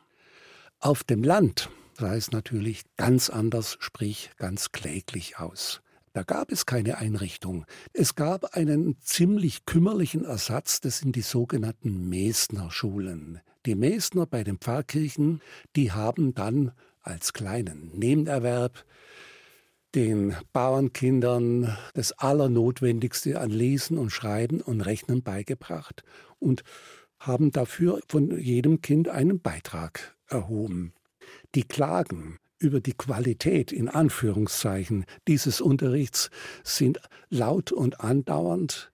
Auf 0.78 1.04
dem 1.04 1.22
Land 1.22 1.68
sah 1.98 2.14
es 2.14 2.30
natürlich 2.30 2.84
ganz 2.96 3.28
anders, 3.28 3.76
sprich 3.80 4.30
ganz 4.38 4.72
kläglich 4.72 5.38
aus. 5.38 5.82
Da 6.12 6.24
gab 6.24 6.50
es 6.50 6.66
keine 6.66 6.98
Einrichtung. 6.98 7.66
Es 7.92 8.16
gab 8.16 8.56
einen 8.56 8.98
ziemlich 9.00 9.64
kümmerlichen 9.64 10.24
Ersatz, 10.24 10.80
das 10.80 10.98
sind 10.98 11.14
die 11.14 11.22
sogenannten 11.22 12.08
Mesner 12.08 12.70
Schulen. 12.70 13.40
Die 13.66 13.76
Mesner 13.76 14.26
bei 14.26 14.42
den 14.42 14.58
Pfarrkirchen, 14.58 15.40
die 15.76 15.92
haben 15.92 16.34
dann 16.34 16.72
als 17.02 17.32
kleinen 17.32 17.90
Nebenerwerb 17.96 18.84
den 19.94 20.36
Bauernkindern 20.52 21.76
das 21.94 22.12
Allernotwendigste 22.12 23.40
an 23.40 23.50
Lesen 23.50 23.98
und 23.98 24.10
Schreiben 24.10 24.60
und 24.60 24.80
Rechnen 24.80 25.22
beigebracht 25.22 26.02
und 26.38 26.62
haben 27.18 27.50
dafür 27.50 28.00
von 28.08 28.38
jedem 28.38 28.80
Kind 28.80 29.08
einen 29.08 29.40
Beitrag 29.40 30.16
erhoben. 30.26 30.92
Die 31.54 31.64
Klagen 31.64 32.38
über 32.58 32.80
die 32.80 32.92
Qualität 32.92 33.72
in 33.72 33.88
Anführungszeichen 33.88 35.04
dieses 35.26 35.60
Unterrichts 35.60 36.30
sind 36.62 37.00
laut 37.28 37.72
und 37.72 38.00
andauernd, 38.00 38.92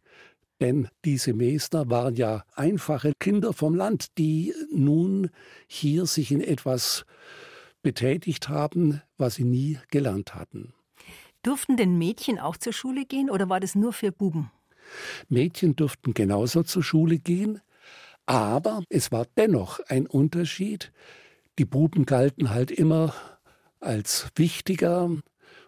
denn 0.60 0.88
diese 1.04 1.34
Meister 1.34 1.90
waren 1.90 2.14
ja 2.14 2.44
einfache 2.54 3.12
Kinder 3.18 3.52
vom 3.52 3.74
Land, 3.74 4.16
die 4.18 4.54
nun 4.72 5.30
hier 5.66 6.06
sich 6.06 6.32
in 6.32 6.40
etwas 6.40 7.04
betätigt 7.82 8.48
haben, 8.48 9.02
was 9.18 9.34
sie 9.34 9.44
nie 9.44 9.78
gelernt 9.90 10.34
hatten. 10.34 10.72
Durften 11.46 11.76
denn 11.76 11.96
Mädchen 11.96 12.40
auch 12.40 12.56
zur 12.56 12.72
Schule 12.72 13.04
gehen 13.04 13.30
oder 13.30 13.48
war 13.48 13.60
das 13.60 13.76
nur 13.76 13.92
für 13.92 14.10
Buben? 14.10 14.50
Mädchen 15.28 15.76
durften 15.76 16.12
genauso 16.12 16.64
zur 16.64 16.82
Schule 16.82 17.18
gehen, 17.18 17.60
aber 18.26 18.82
es 18.88 19.12
war 19.12 19.26
dennoch 19.36 19.78
ein 19.86 20.08
Unterschied. 20.08 20.90
Die 21.60 21.64
Buben 21.64 22.04
galten 22.04 22.50
halt 22.50 22.72
immer 22.72 23.14
als 23.78 24.26
wichtiger 24.34 25.08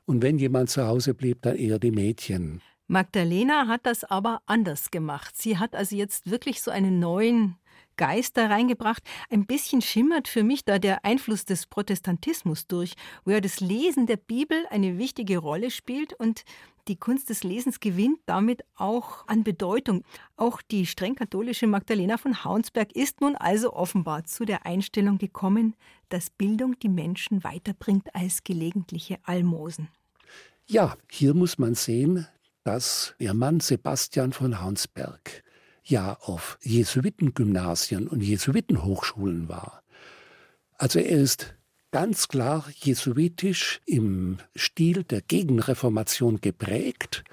und 0.05 0.23
wenn 0.23 0.41
jemand 0.41 0.69
zu 0.69 0.85
Hause 0.85 1.15
blieb, 1.15 1.43
dann 1.43 1.55
eher 1.55 1.79
die 1.79 1.93
Mädchen. 1.93 2.61
Magdalena 2.89 3.69
hat 3.69 3.87
das 3.87 4.03
aber 4.03 4.43
anders 4.47 4.91
gemacht. 4.91 5.37
Sie 5.37 5.59
hat 5.59 5.77
also 5.77 5.95
jetzt 5.95 6.29
wirklich 6.29 6.61
so 6.61 6.73
einen 6.73 6.99
neuen 6.99 7.55
Geist 7.99 8.39
da 8.39 8.47
reingebracht. 8.47 9.03
Ein 9.29 9.45
bisschen 9.45 9.83
schimmert 9.83 10.27
für 10.27 10.43
mich 10.43 10.65
da 10.65 10.79
der 10.79 11.05
Einfluss 11.05 11.45
des 11.45 11.67
Protestantismus 11.67 12.67
durch, 12.67 12.95
wo 13.27 13.33
ja 13.33 13.43
das 13.43 13.61
Lesen 13.61 14.07
der 14.07 14.17
Bibel 14.17 14.65
eine 14.71 14.97
wichtige 14.97 15.37
Rolle 15.37 15.71
spielt 15.71 16.15
und 16.15 16.45
die 16.89 16.97
Kunst 16.97 17.29
des 17.29 17.45
Lesens 17.45 17.81
gewinnt 17.81 18.21
damit 18.25 18.63
auch 18.75 19.29
an 19.29 19.45
Bedeutung. 19.45 20.05
Auch 20.37 20.63
die 20.63 20.87
streng 20.87 21.17
katholische 21.17 21.67
Magdalena 21.67 22.17
von 22.17 22.45
Haunsberg 22.45 22.93
ist 22.97 23.21
nun 23.21 23.37
also 23.37 23.75
offenbar 23.75 24.25
zu 24.25 24.47
der 24.47 24.65
Einstellung 24.65 25.19
gekommen, 25.19 25.77
dass 26.09 26.31
Bildung 26.31 26.79
die 26.79 26.89
Menschen 26.89 27.45
weiterbringt 27.45 28.15
als 28.15 28.43
gelegentliche 28.43 29.19
Almosen. 29.25 29.89
Ja, 30.67 30.97
hier 31.11 31.35
muss 31.35 31.59
man 31.59 31.75
sehen, 31.75 32.27
dass 32.65 33.15
ihr 33.19 33.35
Mann 33.35 33.61
Sebastian 33.61 34.33
von 34.33 34.63
Haunsberg 34.63 35.43
ja 35.89 36.19
auf 36.21 36.59
Jesuitengymnasien 36.63 38.09
und 38.09 38.23
Jesuitenhochschulen 38.23 39.49
war. 39.49 39.83
Also 40.77 40.99
er 40.99 41.19
ist 41.19 41.55
ganz 41.91 42.29
klar 42.29 42.65
jesuitisch 42.77 43.81
im 43.87 44.39
Stil 44.55 45.05
der 45.05 45.23
Gegenreformation 45.23 46.41
geprägt 46.41 47.25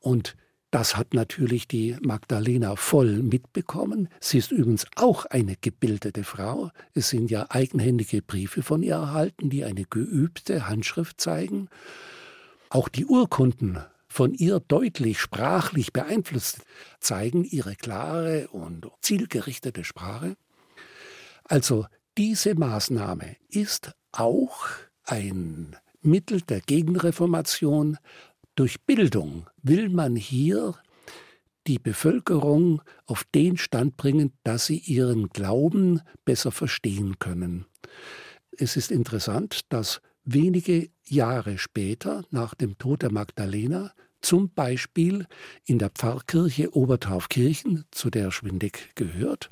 und 0.00 0.36
das 0.70 0.96
hat 0.96 1.14
natürlich 1.14 1.68
die 1.68 1.96
Magdalena 2.02 2.76
voll 2.76 3.22
mitbekommen. 3.22 4.08
Sie 4.20 4.38
ist 4.38 4.50
übrigens 4.52 4.86
auch 4.96 5.24
eine 5.24 5.56
gebildete 5.56 6.22
Frau. 6.22 6.70
Es 6.92 7.08
sind 7.08 7.30
ja 7.30 7.46
eigenhändige 7.48 8.20
Briefe 8.20 8.62
von 8.62 8.82
ihr 8.82 8.96
erhalten, 8.96 9.48
die 9.48 9.64
eine 9.64 9.84
geübte 9.84 10.68
Handschrift 10.68 11.20
zeigen. 11.20 11.68
Auch 12.68 12.88
die 12.88 13.06
Urkunden 13.06 13.78
von 14.16 14.32
ihr 14.32 14.60
deutlich 14.60 15.20
sprachlich 15.20 15.92
beeinflusst 15.92 16.62
zeigen 17.00 17.44
ihre 17.44 17.76
klare 17.76 18.48
und 18.48 18.88
zielgerichtete 19.02 19.84
Sprache. 19.84 20.38
Also 21.44 21.84
diese 22.16 22.54
Maßnahme 22.54 23.36
ist 23.50 23.92
auch 24.12 24.68
ein 25.04 25.76
Mittel 26.00 26.40
der 26.40 26.62
Gegenreformation. 26.62 27.98
Durch 28.54 28.80
Bildung 28.86 29.50
will 29.62 29.90
man 29.90 30.16
hier 30.16 30.76
die 31.66 31.78
Bevölkerung 31.78 32.80
auf 33.04 33.24
den 33.34 33.58
Stand 33.58 33.98
bringen, 33.98 34.32
dass 34.44 34.64
sie 34.64 34.78
ihren 34.78 35.28
Glauben 35.28 36.00
besser 36.24 36.52
verstehen 36.52 37.18
können. 37.18 37.66
Es 38.56 38.78
ist 38.78 38.90
interessant, 38.90 39.60
dass 39.68 40.00
wenige 40.24 40.88
Jahre 41.04 41.58
später, 41.58 42.24
nach 42.30 42.54
dem 42.54 42.78
Tod 42.78 43.02
der 43.02 43.12
Magdalena, 43.12 43.92
zum 44.20 44.50
Beispiel 44.50 45.26
in 45.64 45.78
der 45.78 45.90
Pfarrkirche 45.90 46.74
Obertaufkirchen, 46.74 47.84
zu 47.90 48.10
der 48.10 48.30
Schwindeck 48.30 48.90
gehört, 48.94 49.48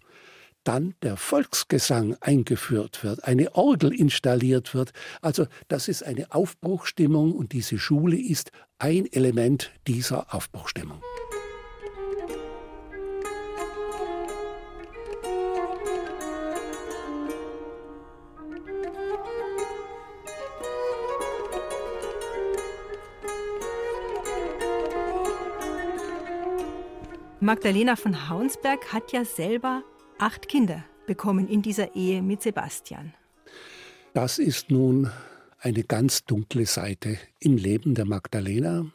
dann 0.65 0.95
der 1.03 1.17
Volksgesang 1.17 2.17
eingeführt 2.21 3.05
wird, 3.05 3.25
eine 3.25 3.55
Orgel 3.55 3.95
installiert 3.95 4.75
wird. 4.75 4.93
Also 5.21 5.47
das 5.69 5.89
ist 5.89 6.03
eine 6.03 6.35
Aufbruchstimmung 6.35 7.33
und 7.33 7.53
diese 7.53 7.79
Schule 7.79 8.17
ist 8.17 8.51
ein 8.79 9.11
Element 9.13 9.73
dieser 9.87 10.35
Aufbruchstimmung. 10.35 11.03
Magdalena 27.45 27.95
von 27.97 28.31
Haunsberg 28.31 28.91
hat 28.95 29.13
ja 29.13 29.27
selber 29.27 29.83
acht 30.19 30.49
Kinder 30.49 30.83
bekommen 31.07 31.47
in 31.47 31.61
dieser 31.61 31.95
Ehe 31.95 32.23
mit 32.23 32.41
Sebastian. 32.41 33.13
Das 34.15 34.39
ist 34.39 34.71
nun 34.71 35.11
eine 35.59 35.85
ganz 35.85 36.25
dunkle 36.25 36.65
Seite 36.65 37.19
im 37.41 37.59
Leben 37.59 37.95
der 37.95 38.07
Magdalena. 38.07 38.87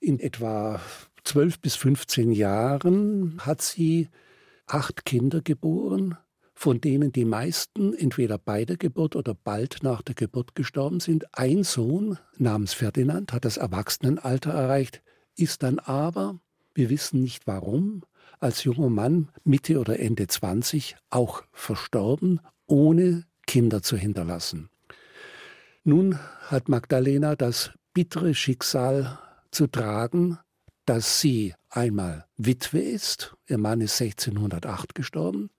In 0.00 0.18
etwa 0.18 0.80
12 1.22 1.60
bis 1.60 1.76
15 1.76 2.32
Jahren 2.32 3.38
hat 3.46 3.62
sie 3.62 4.08
acht 4.66 5.04
Kinder 5.04 5.40
geboren, 5.40 6.18
von 6.54 6.80
denen 6.80 7.12
die 7.12 7.24
meisten 7.24 7.94
entweder 7.94 8.38
bei 8.38 8.64
der 8.64 8.76
Geburt 8.76 9.14
oder 9.14 9.34
bald 9.34 9.84
nach 9.84 10.02
der 10.02 10.16
Geburt 10.16 10.56
gestorben 10.56 10.98
sind. 10.98 11.26
Ein 11.32 11.62
Sohn 11.62 12.18
namens 12.38 12.74
Ferdinand 12.74 13.32
hat 13.32 13.44
das 13.44 13.56
Erwachsenenalter 13.56 14.50
erreicht, 14.50 15.00
ist 15.36 15.62
dann 15.62 15.78
aber 15.78 16.40
wir 16.78 16.90
wissen 16.90 17.20
nicht 17.20 17.48
warum, 17.48 18.04
als 18.38 18.62
junger 18.62 18.88
Mann, 18.88 19.30
Mitte 19.42 19.80
oder 19.80 19.98
Ende 19.98 20.28
20, 20.28 20.94
auch 21.10 21.42
verstorben, 21.50 22.40
ohne 22.66 23.24
Kinder 23.48 23.82
zu 23.82 23.96
hinterlassen. 23.96 24.70
Nun 25.82 26.20
hat 26.46 26.68
Magdalena 26.68 27.34
das 27.34 27.72
bittere 27.94 28.32
Schicksal 28.32 29.18
zu 29.50 29.66
tragen, 29.66 30.38
dass 30.84 31.20
sie 31.20 31.52
einmal 31.68 32.26
Witwe 32.36 32.78
ist, 32.78 33.34
ihr 33.48 33.58
Mann 33.58 33.80
ist 33.80 34.00
1608 34.00 34.94
gestorben, 34.94 35.50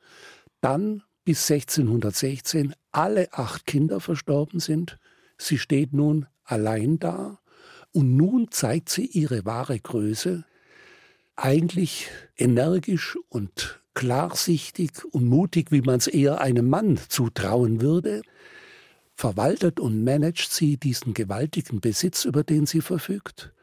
dann 0.62 1.03
bis 1.25 1.51
1616 1.51 2.73
alle 2.93 3.27
acht 3.34 3.65
Kinder 3.65 3.99
verstorben 3.99 4.62
sind, 4.62 4.97
sie 5.38 5.58
steht 5.58 5.91
nun 5.91 6.27
allein 6.45 6.97
da. 6.97 7.39
Und 7.91 8.15
nun 8.15 8.51
zeigt 8.51 8.89
sie 8.89 9.05
ihre 9.05 9.45
wahre 9.45 9.79
Größe, 9.79 10.45
eigentlich 11.43 12.10
energisch 12.38 13.17
und 13.30 13.82
klarsichtig 13.93 15.04
und 15.12 15.25
mutig, 15.25 15.71
wie 15.71 15.82
man 15.82 15.97
es 15.97 16.08
eher 16.08 16.41
einem 16.41 16.69
Mann 16.69 16.99
zutrauen 17.10 17.82
würde, 17.82 18.21
verwaltet 19.15 19.80
und 19.80 20.04
managt 20.04 20.52
sie 20.52 20.78
diesen 20.78 21.13
gewaltigen 21.13 21.82
Besitz, 21.82 22.25
über 22.25 22.43
den 22.43 22.65
sie 22.65 22.82
verfügt. 22.82 23.54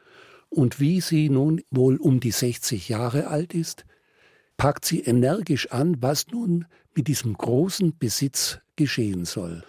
Und 0.49 0.79
wie 0.79 1.01
sie 1.01 1.29
nun 1.29 1.61
wohl 1.71 1.97
um 1.97 2.19
die 2.19 2.31
60 2.31 2.89
Jahre 2.89 3.27
alt 3.27 3.53
ist, 3.53 3.85
packt 4.57 4.85
sie 4.85 5.01
energisch 5.01 5.71
an, 5.71 5.97
was 6.01 6.27
nun 6.27 6.65
mit 6.95 7.07
diesem 7.07 7.33
großen 7.33 7.97
Besitz 7.97 8.59
geschehen 8.75 9.25
soll. 9.25 9.63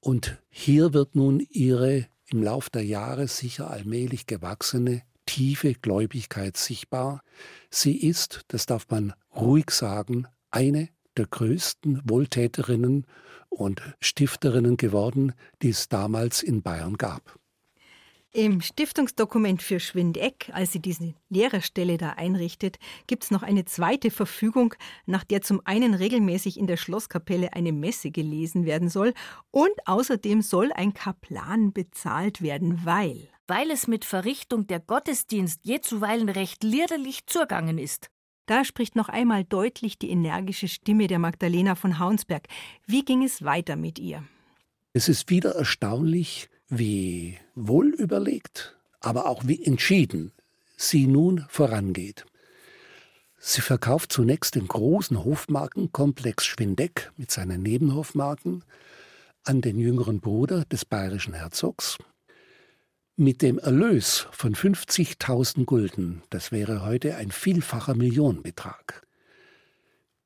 Und 0.00 0.38
hier 0.48 0.92
wird 0.94 1.14
nun 1.14 1.46
ihre 1.50 2.06
im 2.30 2.42
Lauf 2.42 2.68
der 2.68 2.84
Jahre 2.84 3.26
sicher 3.26 3.70
allmählich 3.70 4.26
gewachsene 4.26 5.02
tiefe 5.38 5.74
Gläubigkeit 5.74 6.56
sichtbar. 6.56 7.22
Sie 7.70 7.96
ist, 7.96 8.40
das 8.48 8.66
darf 8.66 8.88
man 8.90 9.12
ruhig 9.36 9.70
sagen, 9.70 10.26
eine 10.50 10.88
der 11.16 11.26
größten 11.26 12.02
Wohltäterinnen 12.04 13.06
und 13.48 13.80
Stifterinnen 14.00 14.76
geworden, 14.76 15.32
die 15.62 15.68
es 15.68 15.88
damals 15.88 16.42
in 16.42 16.62
Bayern 16.62 16.96
gab. 16.96 17.38
Im 18.32 18.60
Stiftungsdokument 18.60 19.62
für 19.62 19.78
Schwindeck, 19.78 20.50
als 20.52 20.72
sie 20.72 20.80
diese 20.80 21.14
Lehrerstelle 21.28 21.98
da 21.98 22.10
einrichtet, 22.10 22.78
gibt 23.06 23.22
es 23.22 23.30
noch 23.30 23.44
eine 23.44 23.64
zweite 23.64 24.10
Verfügung, 24.10 24.74
nach 25.06 25.22
der 25.22 25.40
zum 25.42 25.62
einen 25.64 25.94
regelmäßig 25.94 26.58
in 26.58 26.66
der 26.66 26.76
Schlosskapelle 26.76 27.52
eine 27.52 27.72
Messe 27.72 28.10
gelesen 28.10 28.66
werden 28.66 28.88
soll 28.88 29.14
und 29.52 29.70
außerdem 29.86 30.42
soll 30.42 30.72
ein 30.72 30.94
Kaplan 30.94 31.72
bezahlt 31.72 32.42
werden, 32.42 32.84
weil 32.84 33.28
weil 33.48 33.70
es 33.70 33.88
mit 33.88 34.04
Verrichtung 34.04 34.66
der 34.66 34.78
Gottesdienst 34.78 35.60
je 35.64 35.80
zuweilen 35.80 36.28
recht 36.28 36.62
liederlich 36.62 37.26
zugangen 37.26 37.78
ist. 37.78 38.10
Da 38.46 38.64
spricht 38.64 38.94
noch 38.94 39.08
einmal 39.08 39.44
deutlich 39.44 39.98
die 39.98 40.10
energische 40.10 40.68
Stimme 40.68 41.06
der 41.06 41.18
Magdalena 41.18 41.74
von 41.74 41.98
Haunsberg. 41.98 42.46
Wie 42.86 43.04
ging 43.04 43.24
es 43.24 43.42
weiter 43.42 43.76
mit 43.76 43.98
ihr? 43.98 44.22
Es 44.92 45.08
ist 45.08 45.28
wieder 45.28 45.54
erstaunlich, 45.54 46.48
wie 46.68 47.38
wohl 47.54 47.88
überlegt, 47.88 48.76
aber 49.00 49.26
auch 49.26 49.42
wie 49.46 49.62
entschieden 49.64 50.32
sie 50.76 51.06
nun 51.06 51.44
vorangeht. 51.48 52.24
Sie 53.38 53.60
verkauft 53.60 54.12
zunächst 54.12 54.54
den 54.54 54.66
großen 54.66 55.24
Hofmarkenkomplex 55.24 56.44
Schwindeck 56.44 57.12
mit 57.16 57.30
seinen 57.30 57.62
Nebenhofmarken 57.62 58.64
an 59.44 59.60
den 59.60 59.78
jüngeren 59.78 60.20
Bruder 60.20 60.64
des 60.64 60.84
bayerischen 60.84 61.34
Herzogs. 61.34 61.98
Mit 63.20 63.42
dem 63.42 63.58
Erlös 63.58 64.28
von 64.30 64.54
50.000 64.54 65.64
Gulden, 65.64 66.22
das 66.30 66.52
wäre 66.52 66.86
heute 66.86 67.16
ein 67.16 67.32
vielfacher 67.32 67.96
Millionenbetrag, 67.96 69.04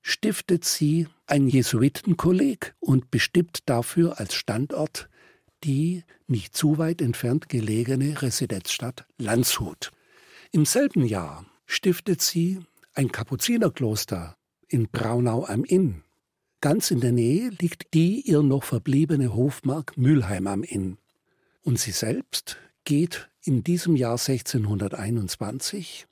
stiftet 0.02 0.66
sie 0.66 1.08
ein 1.26 1.48
Jesuitenkolleg 1.48 2.74
und 2.80 3.10
bestimmt 3.10 3.60
dafür 3.64 4.20
als 4.20 4.34
Standort 4.34 5.08
die 5.64 6.04
nicht 6.26 6.54
zu 6.54 6.76
weit 6.76 7.00
entfernt 7.00 7.48
gelegene 7.48 8.20
Residenzstadt 8.20 9.06
Landshut. 9.16 9.90
Im 10.50 10.66
selben 10.66 11.06
Jahr 11.06 11.46
stiftet 11.64 12.20
sie 12.20 12.58
ein 12.92 13.10
Kapuzinerkloster 13.10 14.36
in 14.68 14.90
Braunau 14.90 15.46
am 15.46 15.64
Inn. 15.64 16.02
Ganz 16.60 16.90
in 16.90 17.00
der 17.00 17.12
Nähe 17.12 17.48
liegt 17.58 17.94
die 17.94 18.20
ihr 18.20 18.42
noch 18.42 18.64
verbliebene 18.64 19.34
Hofmark 19.34 19.96
Mülheim 19.96 20.46
am 20.46 20.62
Inn. 20.62 20.98
Und 21.62 21.78
sie 21.78 21.92
selbst 21.92 22.58
geht 22.84 23.28
in 23.44 23.64
diesem 23.64 23.96
Jahr 23.96 24.18
1621 24.18 26.06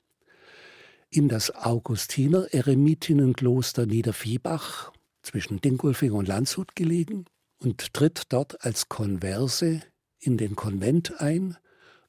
in 1.09 1.27
das 1.27 1.53
Augustiner 1.53 2.47
Eremitinnenkloster 2.53 3.85
Niederviehbach 3.85 4.91
zwischen 5.21 5.59
Dingolfing 5.59 6.13
und 6.13 6.27
Landshut 6.27 6.75
gelegen 6.75 7.25
und 7.59 7.93
tritt 7.93 8.23
dort 8.29 8.63
als 8.63 8.87
Konverse 8.87 9.81
in 10.19 10.37
den 10.37 10.55
Konvent 10.55 11.19
ein. 11.19 11.57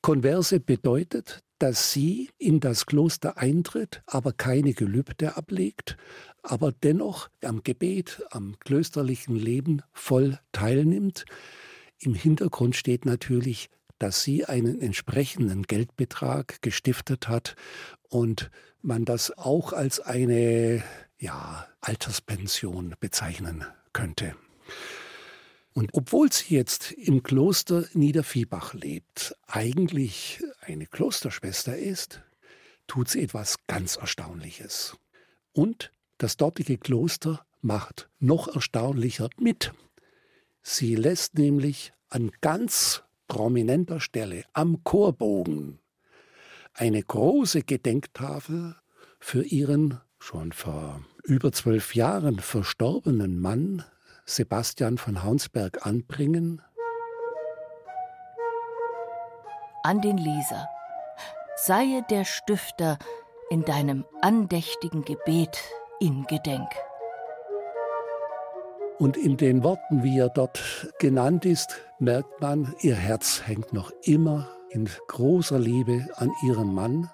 Konverse 0.02 0.60
bedeutet, 0.60 1.42
dass 1.58 1.92
sie 1.92 2.30
in 2.38 2.60
das 2.60 2.86
Kloster 2.86 3.38
eintritt, 3.38 4.02
aber 4.06 4.32
keine 4.32 4.72
Gelübde 4.72 5.36
ablegt, 5.36 5.96
aber 6.42 6.72
dennoch 6.72 7.28
am 7.42 7.62
Gebet, 7.62 8.22
am 8.30 8.56
klösterlichen 8.58 9.36
Leben 9.36 9.82
voll 9.92 10.38
teilnimmt. 10.52 11.24
Im 11.98 12.14
Hintergrund 12.14 12.74
steht 12.74 13.04
natürlich, 13.04 13.68
dass 14.02 14.24
sie 14.24 14.44
einen 14.44 14.80
entsprechenden 14.80 15.62
Geldbetrag 15.62 16.60
gestiftet 16.60 17.28
hat 17.28 17.54
und 18.08 18.50
man 18.80 19.04
das 19.04 19.38
auch 19.38 19.72
als 19.72 20.00
eine 20.00 20.82
ja, 21.20 21.68
Alterspension 21.80 22.96
bezeichnen 22.98 23.64
könnte. 23.92 24.34
Und 25.72 25.90
obwohl 25.94 26.32
sie 26.32 26.56
jetzt 26.56 26.90
im 26.90 27.22
Kloster 27.22 27.84
Niederviehbach 27.92 28.74
lebt, 28.74 29.36
eigentlich 29.46 30.42
eine 30.60 30.86
Klosterschwester 30.86 31.78
ist, 31.78 32.22
tut 32.88 33.08
sie 33.08 33.22
etwas 33.22 33.56
ganz 33.68 33.94
Erstaunliches. 33.94 34.96
Und 35.52 35.92
das 36.18 36.36
dortige 36.36 36.76
Kloster 36.76 37.46
macht 37.60 38.10
noch 38.18 38.52
erstaunlicher 38.52 39.30
mit. 39.38 39.72
Sie 40.60 40.96
lässt 40.96 41.38
nämlich 41.38 41.92
an 42.08 42.32
ganz 42.40 43.04
prominenter 43.32 43.98
Stelle 43.98 44.44
am 44.52 44.84
Chorbogen 44.84 45.78
eine 46.74 47.02
große 47.02 47.62
Gedenktafel 47.62 48.76
für 49.20 49.42
ihren 49.42 49.98
schon 50.18 50.52
vor 50.52 51.00
über 51.24 51.50
zwölf 51.50 51.94
Jahren 51.94 52.40
verstorbenen 52.40 53.40
Mann 53.40 53.84
Sebastian 54.26 54.98
von 54.98 55.22
Haunsberg 55.22 55.86
anbringen? 55.86 56.60
An 59.82 60.02
den 60.02 60.18
Leser. 60.18 60.68
Seie 61.56 62.02
der 62.10 62.26
Stifter 62.26 62.98
in 63.48 63.64
deinem 63.64 64.04
andächtigen 64.20 65.06
Gebet 65.06 65.58
in 66.00 66.26
Gedenk. 66.26 66.68
Und 69.02 69.16
in 69.16 69.36
den 69.36 69.64
Worten, 69.64 70.04
wie 70.04 70.16
er 70.16 70.28
dort 70.28 70.62
genannt 71.00 71.44
ist, 71.44 71.80
merkt 71.98 72.40
man, 72.40 72.72
ihr 72.82 72.94
Herz 72.94 73.42
hängt 73.44 73.72
noch 73.72 73.90
immer 74.04 74.48
in 74.70 74.88
großer 75.08 75.58
Liebe 75.58 76.06
an 76.14 76.30
ihrem 76.46 76.72
Mann 76.72 77.10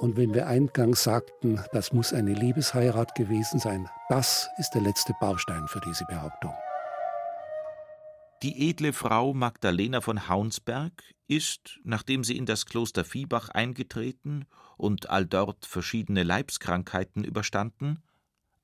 und 0.00 0.18
wenn 0.18 0.34
wir 0.34 0.48
eingangs 0.48 1.02
sagten, 1.02 1.62
das 1.72 1.94
muss 1.94 2.12
eine 2.12 2.34
Liebesheirat 2.34 3.14
gewesen 3.14 3.58
sein, 3.58 3.88
das 4.10 4.50
ist 4.58 4.72
der 4.74 4.82
letzte 4.82 5.14
Baustein 5.18 5.66
für 5.66 5.80
diese 5.80 6.04
Behauptung. 6.04 6.52
Die 8.42 8.68
edle 8.68 8.92
Frau 8.92 9.32
Magdalena 9.32 10.02
von 10.02 10.28
Haunsberg 10.28 10.92
ist, 11.26 11.80
nachdem 11.84 12.22
sie 12.22 12.36
in 12.36 12.44
das 12.44 12.66
Kloster 12.66 13.06
Viehbach 13.06 13.48
eingetreten 13.48 14.44
und 14.76 15.08
alldort 15.08 15.64
verschiedene 15.64 16.22
Leibskrankheiten 16.22 17.24
überstanden, 17.24 18.02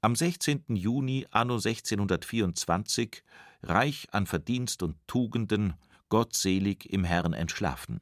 am 0.00 0.14
16. 0.14 0.76
Juni 0.76 1.26
anno 1.30 1.54
1624 1.54 3.24
reich 3.62 4.06
an 4.12 4.26
Verdienst 4.26 4.82
und 4.82 4.96
Tugenden, 5.08 5.74
gottselig 6.08 6.90
im 6.92 7.02
Herrn 7.04 7.32
entschlafen. 7.32 8.00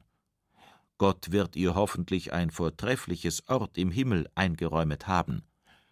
Gott 0.99 1.31
wird 1.31 1.55
ihr 1.55 1.75
hoffentlich 1.75 2.33
ein 2.33 2.51
vortreffliches 2.51 3.47
Ort 3.49 3.77
im 3.77 3.91
Himmel 3.91 4.29
eingeräumet 4.35 5.07
haben, 5.07 5.43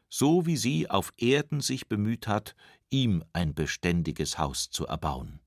so 0.07 0.45
wie 0.45 0.57
sie 0.57 0.89
auf 0.89 1.11
Erden 1.17 1.61
sich 1.61 1.87
bemüht 1.87 2.27
hat, 2.27 2.55
ihm 2.89 3.23
ein 3.33 3.53
beständiges 3.53 4.37
Haus 4.37 4.69
zu 4.69 4.85
erbauen. 4.85 5.39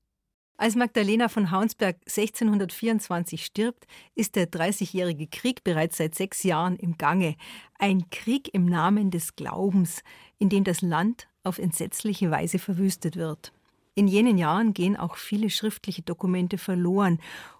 Als 0.61 0.75
Magdalena 0.75 1.29
von 1.29 1.51
Haunsberg 1.51 1.95
1624 2.05 3.45
stirbt, 3.45 3.87
ist 4.15 4.35
der 4.35 4.45
Dreißigjährige 4.45 5.27
Krieg 5.27 5.63
bereits 5.63 5.95
seit 5.95 6.15
sechs 6.15 6.43
Jahren 6.43 6.75
im 6.75 6.97
Gange. 6.97 7.37
Ein 7.77 8.09
Krieg 8.09 8.53
im 8.53 8.65
Namen 8.65 9.09
des 9.09 9.37
Glaubens, 9.37 10.03
in 10.37 10.49
dem 10.49 10.65
das 10.65 10.81
Land 10.81 11.29
auf 11.45 11.59
entsetzliche 11.59 12.29
Weise 12.29 12.59
verwüstet 12.59 13.15
wird. 13.15 13.53
In 13.95 14.09
jenen 14.09 14.37
Jahren 14.37 14.73
gehen 14.73 14.97
auch 14.97 15.15
viele 15.15 15.49
schriftliche 15.49 16.01
Dokumente 16.01 16.57
verloren 16.57 17.19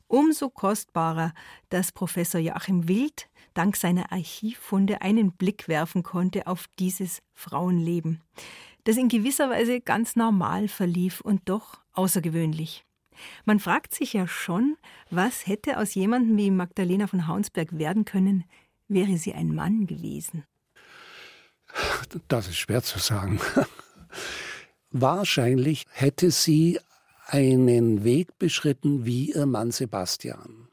Umso 0.10 0.50
kostbarer, 0.50 1.34
dass 1.70 1.94
Professor 1.94 2.42
Joachim 2.42 2.90
Wild 2.90 3.30
dank 3.54 3.78
seiner 3.78 4.12
Archivfunde 4.12 5.02
einen 5.02 5.32
Blick 5.32 5.70
werfen 5.70 6.04
konnte 6.04 6.48
auf 6.48 6.66
dieses 6.80 7.22
Frauenleben, 7.34 8.20
das 8.84 8.98
in 8.98 9.08
gewisser 9.08 9.52
Weise 9.52 9.80
ganz 9.80 10.18
normal 10.18 10.68
verlief 10.68 11.22
und 11.22 11.48
doch 11.48 11.80
außergewöhnlich. 11.94 12.84
Man 13.45 13.60
fragt 13.60 13.93
sich 13.93 14.13
ja 14.13 14.27
schon, 14.27 14.77
was 15.10 15.47
hätte 15.47 15.77
aus 15.77 15.95
jemandem 15.95 16.38
wie 16.38 16.51
Magdalena 16.51 17.08
von 17.08 17.27
Haunsberg 17.27 17.77
werden 17.77 18.05
können, 18.05 18.43
wäre 18.88 19.17
sie 19.17 19.34
ein 19.34 19.53
Mann 19.53 19.88
gewesen. 19.88 20.45
Das 22.27 22.47
ist 22.47 22.58
schwer 22.58 22.82
zu 22.82 22.99
sagen. 22.99 23.39
Wahrscheinlich 24.91 25.86
hätte 25.91 26.32
sie 26.32 26.79
einen 27.27 28.03
Weg 28.03 28.39
beschritten 28.39 29.05
wie 29.05 29.32
ihr 29.32 29.45
Mann 29.45 29.69
Sebastian. 29.71 30.67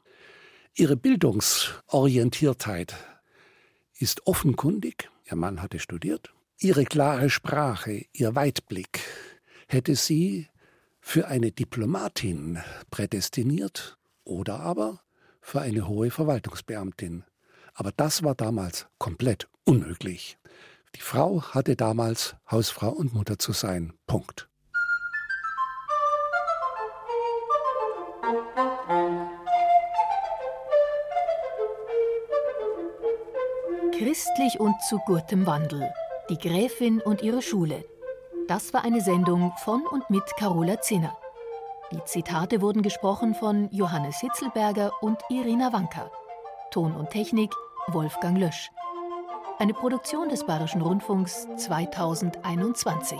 Ihre 0.73 0.97
Bildungsorientiertheit 0.97 2.95
ist 3.99 4.25
offenkundig. 4.25 5.09
Ihr 5.29 5.37
Mann 5.37 5.61
hatte 5.61 5.79
studiert. 5.79 6.33
Ihre 6.59 6.85
klare 6.85 7.29
Sprache, 7.29 8.05
ihr 8.13 8.33
Weitblick 8.35 9.01
hätte 9.67 9.95
sie 9.95 10.47
für 11.07 11.29
eine 11.29 11.53
Diplomatin 11.53 12.59
prädestiniert 12.91 13.97
oder 14.25 14.59
aber 14.59 14.99
für 15.39 15.61
eine 15.61 15.87
hohe 15.87 16.11
Verwaltungsbeamtin. 16.11 17.23
Aber 17.73 17.93
das 17.95 18.23
war 18.23 18.35
damals 18.35 18.87
komplett 18.97 19.47
unmöglich. 19.63 20.37
Die 20.95 20.99
Frau 20.99 21.41
hatte 21.43 21.77
damals 21.77 22.35
Hausfrau 22.51 22.89
und 22.89 23.13
Mutter 23.13 23.39
zu 23.39 23.53
sein. 23.53 23.93
Punkt. 24.05 24.49
Christlich 33.97 34.59
und 34.59 34.75
zu 34.89 34.99
gutem 35.05 35.45
Wandel. 35.45 35.89
Die 36.29 36.37
Gräfin 36.37 36.99
und 36.99 37.21
ihre 37.21 37.41
Schule. 37.41 37.85
Das 38.47 38.73
war 38.73 38.85
eine 38.85 39.01
Sendung 39.01 39.51
von 39.57 39.85
und 39.85 40.09
mit 40.09 40.23
Carola 40.37 40.79
Zinner. 40.79 41.17
Die 41.91 42.01
Zitate 42.05 42.61
wurden 42.61 42.81
gesprochen 42.81 43.35
von 43.35 43.67
Johannes 43.71 44.21
Hitzelberger 44.21 44.91
und 45.01 45.19
Irina 45.29 45.73
Wanka. 45.73 46.09
Ton 46.71 46.95
und 46.95 47.09
Technik 47.09 47.53
Wolfgang 47.87 48.37
Lösch. 48.37 48.71
Eine 49.59 49.73
Produktion 49.73 50.29
des 50.29 50.45
Bayerischen 50.45 50.81
Rundfunks 50.81 51.45
2021. 51.57 53.19